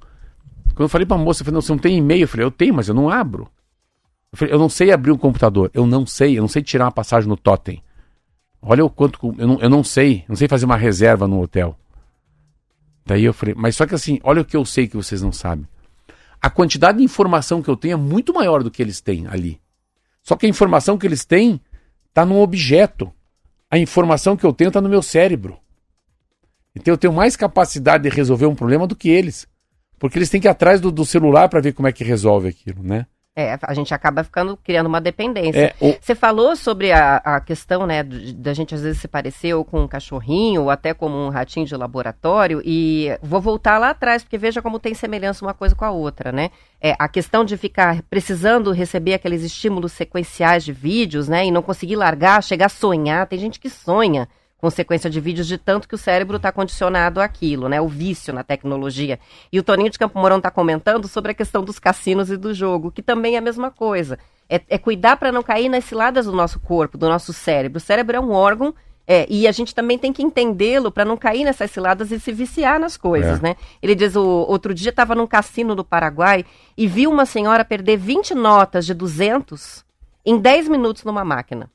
[0.68, 2.22] Quando eu falei pra moça, eu falei, não, você não tem e-mail?
[2.22, 3.48] Eu falei, eu tenho, mas eu não abro.
[4.30, 5.68] Eu falei, eu não sei abrir um computador.
[5.74, 7.82] Eu não sei, eu não sei tirar uma passagem no totem.
[8.62, 9.34] Olha o quanto.
[9.36, 11.76] Eu não, eu não sei, não sei fazer uma reserva no hotel.
[13.04, 15.32] Daí eu falei, mas só que assim, olha o que eu sei que vocês não
[15.32, 15.66] sabem.
[16.40, 19.60] A quantidade de informação que eu tenho é muito maior do que eles têm ali.
[20.22, 21.60] Só que a informação que eles têm
[22.08, 23.12] está num objeto.
[23.70, 25.58] A informação que eu tenho está no meu cérebro.
[26.74, 29.46] Então eu tenho mais capacidade de resolver um problema do que eles.
[29.98, 32.48] Porque eles têm que ir atrás do, do celular para ver como é que resolve
[32.48, 33.06] aquilo, né?
[33.36, 35.58] É, a gente acaba ficando criando uma dependência.
[35.60, 39.52] É, o- Você falou sobre a, a questão, né, da gente às vezes se parecer
[39.54, 43.90] ou com um cachorrinho ou até como um ratinho de laboratório e vou voltar lá
[43.90, 46.50] atrás porque veja como tem semelhança uma coisa com a outra, né?
[46.80, 51.62] É, a questão de ficar precisando receber aqueles estímulos sequenciais de vídeos, né, e não
[51.62, 53.26] conseguir largar, chegar a sonhar.
[53.26, 54.28] Tem gente que sonha
[54.64, 57.82] com sequência de vídeos de tanto que o cérebro está condicionado àquilo, né?
[57.82, 59.20] O vício na tecnologia.
[59.52, 62.54] E o Toninho de Campo Mourão está comentando sobre a questão dos cassinos e do
[62.54, 64.18] jogo, que também é a mesma coisa.
[64.48, 67.76] É, é cuidar para não cair nas ciladas do nosso corpo, do nosso cérebro.
[67.76, 68.74] O cérebro é um órgão
[69.06, 72.32] é, e a gente também tem que entendê-lo para não cair nessas ciladas e se
[72.32, 73.42] viciar nas coisas, É.
[73.42, 73.56] né?
[73.82, 76.42] Ele diz, o outro dia estava num cassino no Paraguai
[76.74, 79.84] e viu uma senhora perder 20 notas de 200
[80.24, 81.68] em 10 minutos numa máquina.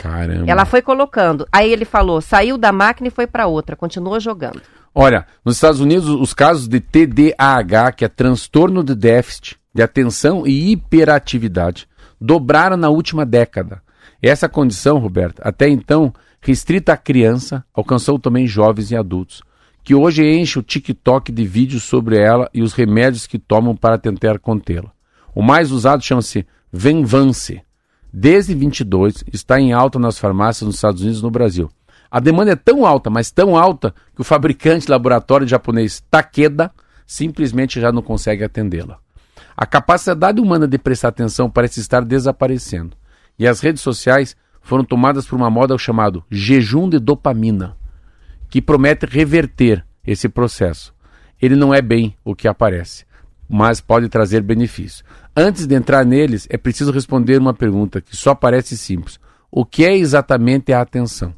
[0.00, 0.50] Caramba.
[0.50, 1.46] Ela foi colocando.
[1.52, 4.62] Aí ele falou, saiu da máquina e foi para outra, continuou jogando.
[4.94, 10.46] Olha, nos Estados Unidos, os casos de TDAH, que é transtorno de déficit de atenção
[10.46, 11.86] e hiperatividade,
[12.18, 13.82] dobraram na última década.
[14.22, 19.42] Essa condição, Roberto, até então restrita à criança, alcançou também jovens e adultos,
[19.84, 23.98] que hoje enche o TikTok de vídeos sobre ela e os remédios que tomam para
[23.98, 24.92] tentar contê-la.
[25.34, 27.60] O mais usado chama-se Venvance.
[28.12, 31.70] Desde 22 está em alta nas farmácias nos Estados Unidos e no Brasil.
[32.10, 36.72] A demanda é tão alta, mas tão alta, que o fabricante laboratório japonês Takeda
[37.06, 38.98] simplesmente já não consegue atendê-la.
[39.56, 42.96] A capacidade humana de prestar atenção parece estar desaparecendo.
[43.38, 47.76] E as redes sociais foram tomadas por uma moda chamado jejum de dopamina,
[48.48, 50.92] que promete reverter esse processo.
[51.40, 53.04] Ele não é bem o que aparece,
[53.48, 55.04] mas pode trazer benefício.
[55.36, 59.20] Antes de entrar neles, é preciso responder uma pergunta que só parece simples:
[59.50, 61.34] o que é exatamente a atenção?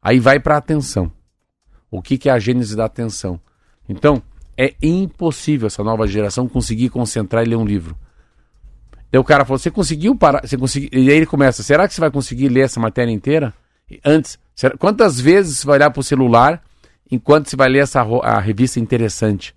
[0.00, 1.10] Aí vai para a atenção.
[1.90, 3.38] O que, que é a gênese da atenção?
[3.88, 4.22] Então,
[4.56, 7.96] é impossível essa nova geração conseguir concentrar e ler um livro.
[9.10, 10.46] Daí o cara falou: Você conseguiu parar?
[10.46, 10.88] Você conseguiu...
[10.92, 13.52] E aí ele começa: Será que você vai conseguir ler essa matéria inteira?
[13.90, 16.62] E Antes, será- quantas vezes você vai olhar para o celular
[17.10, 19.54] enquanto você vai ler essa a revista interessante?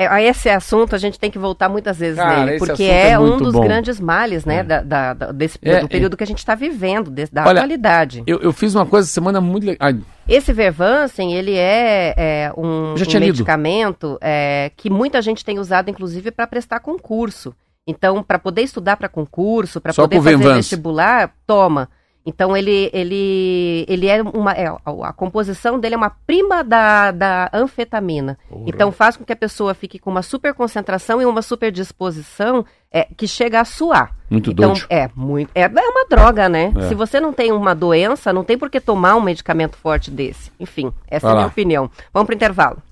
[0.00, 3.10] É, a esse assunto a gente tem que voltar muitas vezes Cara, nele, porque é
[3.10, 3.62] é, um dos bom.
[3.62, 4.62] grandes males, né, É.
[4.62, 7.58] da, da- da- desse, É, do período que a gente está vivendo, desse- da Olha,
[7.62, 8.22] atualidade.
[8.24, 9.92] Eu, eu fiz uma coisa essa semana muito legal.
[10.28, 16.30] Esse Vervancen, ele é, é, um, um medicamento é, que muita gente tem usado, inclusive,
[16.30, 17.52] para prestar concurso.
[17.84, 20.56] Então, para poder estudar para concurso, para poder fazer Venvance.
[20.58, 21.88] vestibular, toma.
[22.28, 24.52] Então, ele, ele, ele é uma.
[24.52, 24.66] é,
[25.02, 28.38] a, composição dele é uma prima da, da anfetamina.
[28.50, 28.64] Porra.
[28.66, 32.66] Então, faz com que a pessoa fique com uma super concentração e uma super disposição
[32.92, 34.14] é, que chega a suar.
[34.28, 34.86] Muito Então, doido.
[34.90, 35.50] é muito.
[35.54, 36.70] É, é uma droga, né?
[36.76, 36.88] É.
[36.88, 40.52] Se você não tem uma doença, não tem por que tomar um medicamento forte desse.
[40.60, 41.40] Enfim, essa Vai é a lá.
[41.44, 41.90] minha opinião.
[42.12, 42.82] Vamos pro intervalo.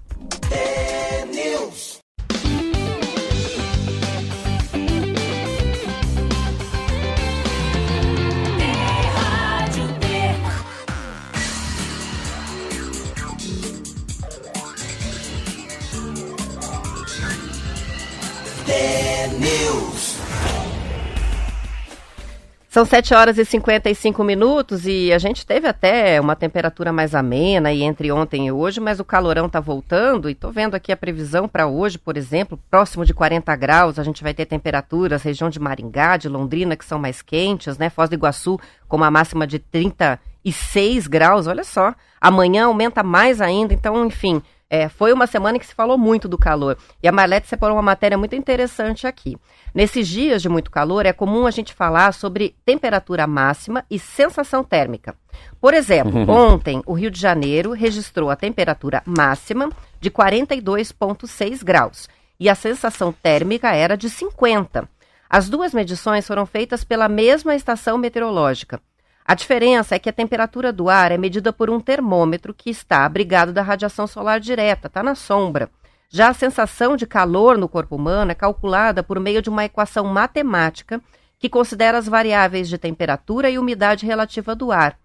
[22.76, 27.72] São 7 horas e 55 minutos e a gente teve até uma temperatura mais amena
[27.72, 30.96] e entre ontem e hoje, mas o calorão está voltando e estou vendo aqui a
[30.96, 35.48] previsão para hoje, por exemplo, próximo de 40 graus, a gente vai ter temperaturas, região
[35.48, 37.88] de Maringá, de Londrina, que são mais quentes, né?
[37.88, 41.94] Foz do Iguaçu com uma máxima de 36 graus, olha só.
[42.20, 46.28] Amanhã aumenta mais ainda, então, enfim, é, foi uma semana em que se falou muito
[46.28, 46.76] do calor.
[47.02, 49.36] E a Marlete separou uma matéria muito interessante aqui.
[49.74, 54.64] Nesses dias de muito calor, é comum a gente falar sobre temperatura máxima e sensação
[54.64, 55.14] térmica.
[55.60, 56.30] Por exemplo, uhum.
[56.30, 62.08] ontem o Rio de Janeiro registrou a temperatura máxima de 42,6 graus
[62.38, 64.88] e a sensação térmica era de 50.
[65.28, 68.80] As duas medições foram feitas pela mesma estação meteorológica.
[69.28, 73.04] A diferença é que a temperatura do ar é medida por um termômetro que está
[73.04, 75.68] abrigado da radiação solar direta, está na sombra.
[76.08, 80.04] Já a sensação de calor no corpo humano é calculada por meio de uma equação
[80.04, 81.02] matemática
[81.40, 84.96] que considera as variáveis de temperatura e umidade relativa do ar.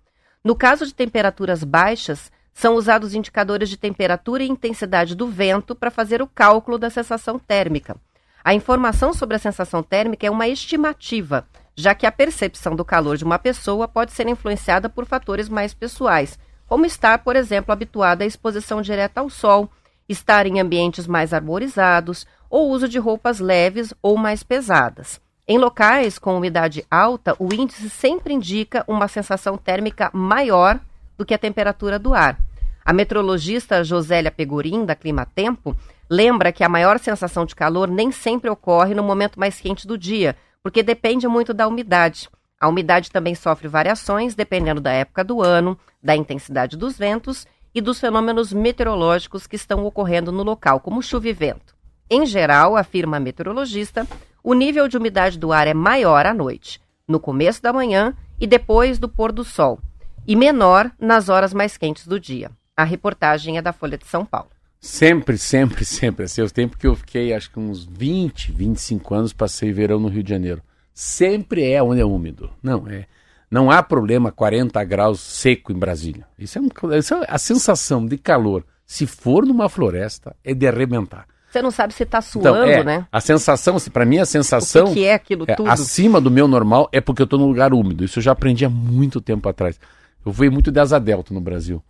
[0.43, 5.89] No caso de temperaturas baixas, são usados indicadores de temperatura e intensidade do vento para
[5.89, 7.97] fazer o cálculo da sensação térmica.
[8.43, 13.17] A informação sobre a sensação térmica é uma estimativa já que a percepção do calor
[13.17, 18.23] de uma pessoa pode ser influenciada por fatores mais pessoais, como estar, por exemplo, habituada
[18.23, 19.69] à exposição direta ao sol,
[20.07, 25.19] estar em ambientes mais arborizados ou uso de roupas leves ou mais pesadas.
[25.47, 30.79] Em locais com umidade alta, o índice sempre indica uma sensação térmica maior
[31.17, 32.37] do que a temperatura do ar.
[32.85, 35.75] A meteorologista Josélia Pegorim, da Clima Tempo,
[36.09, 39.97] lembra que a maior sensação de calor nem sempre ocorre no momento mais quente do
[39.97, 42.29] dia, porque depende muito da umidade.
[42.59, 47.81] A umidade também sofre variações dependendo da época do ano, da intensidade dos ventos e
[47.81, 51.75] dos fenômenos meteorológicos que estão ocorrendo no local, como chuva e vento.
[52.09, 54.05] Em geral, afirma a meteorologista,
[54.43, 58.45] o nível de umidade do ar é maior à noite, no começo da manhã e
[58.45, 59.79] depois do pôr do sol,
[60.27, 62.51] e menor nas horas mais quentes do dia.
[62.75, 64.50] A reportagem é da Folha de São Paulo.
[64.81, 66.25] Sempre, sempre, sempre.
[66.25, 70.07] Assim, o tempo que eu fiquei, acho que uns 20, 25 anos, passei verão no
[70.07, 70.61] Rio de Janeiro.
[70.91, 72.49] Sempre é onde é úmido.
[72.63, 73.05] Não, é.
[73.49, 76.25] Não há problema 40 graus seco em Brasília.
[76.39, 78.65] Isso é, um, isso é a sensação de calor.
[78.85, 81.27] Se for numa floresta, é de arrebentar.
[81.49, 83.07] Você não sabe se está então, suando, então, é, né?
[83.11, 84.85] A sensação, para mim a sensação.
[84.85, 85.69] O que, que é aquilo é, tudo?
[85.69, 88.05] Acima do meu normal é porque eu estou num lugar úmido.
[88.05, 89.79] Isso eu já aprendi há muito tempo atrás.
[90.25, 91.83] Eu fui muito de asa delta no Brasil.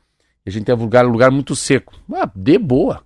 [0.45, 1.93] A gente tem lugar, lugar muito seco.
[2.13, 3.03] Ah, de boa.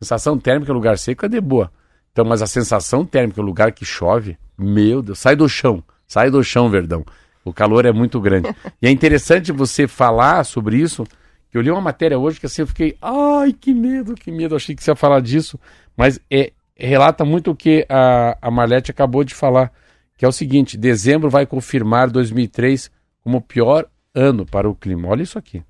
[0.00, 1.72] Sensação térmica lugar seco é de boa.
[2.12, 5.82] Então, mas a sensação térmica lugar que chove, meu Deus, sai do chão.
[6.06, 7.04] Sai do chão, Verdão.
[7.44, 8.54] O calor é muito grande.
[8.80, 11.06] e é interessante você falar sobre isso,
[11.50, 14.56] que eu li uma matéria hoje que assim eu fiquei, ai, que medo, que medo,
[14.56, 15.58] achei que você ia falar disso,
[15.96, 19.72] mas é, relata muito o que a, a Marlete acabou de falar,
[20.16, 22.90] que é o seguinte, dezembro vai confirmar 2003
[23.22, 25.08] como o pior ano para o clima.
[25.08, 25.62] Olha isso aqui.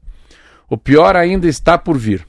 [0.69, 2.27] O pior ainda está por vir.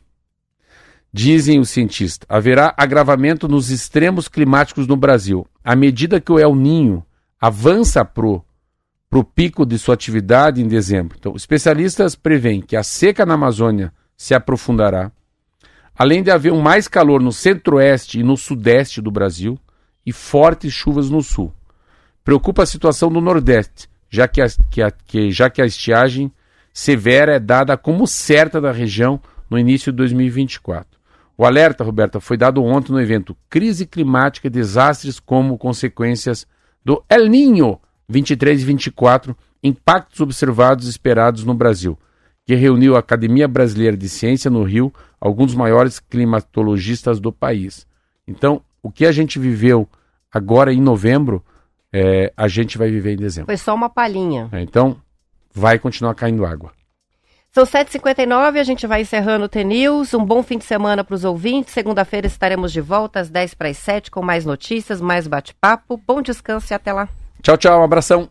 [1.11, 5.47] Dizem os cientistas, haverá agravamento nos extremos climáticos no Brasil.
[5.63, 7.03] À medida que o El Ninho
[7.39, 11.17] avança para o pico de sua atividade em dezembro.
[11.19, 15.11] Então, especialistas preveem que a seca na Amazônia se aprofundará,
[15.95, 19.57] além de haver mais calor no centro-oeste e no sudeste do Brasil
[20.05, 21.53] e fortes chuvas no sul.
[22.23, 26.31] Preocupa a situação do Nordeste, já que a, que a, que, já que a estiagem
[26.77, 29.19] severa é dada como certa da região
[29.49, 30.99] no início de 2024.
[31.35, 36.45] O alerta, Roberta, foi dado ontem no evento Crise Climática e Desastres como consequências
[36.85, 41.97] do El Ninho 23 e 24, impactos observados e esperados no Brasil,
[42.45, 47.87] que reuniu a Academia Brasileira de Ciência no Rio, alguns dos maiores climatologistas do país.
[48.27, 49.89] Então, o que a gente viveu
[50.31, 51.43] agora em novembro,
[51.91, 53.47] é, a gente vai viver em dezembro.
[53.47, 54.47] Foi só uma palhinha.
[54.51, 54.95] É, então,
[55.57, 56.71] vai continuar caindo água.
[57.51, 60.13] São 7h59, a gente vai encerrando o TNews.
[60.13, 61.73] Um bom fim de semana para os ouvintes.
[61.73, 65.99] Segunda-feira estaremos de volta às 10 para as 7 com mais notícias, mais bate-papo.
[66.05, 67.09] Bom descanso e até lá.
[67.41, 67.79] Tchau, tchau.
[67.79, 68.29] Um abração.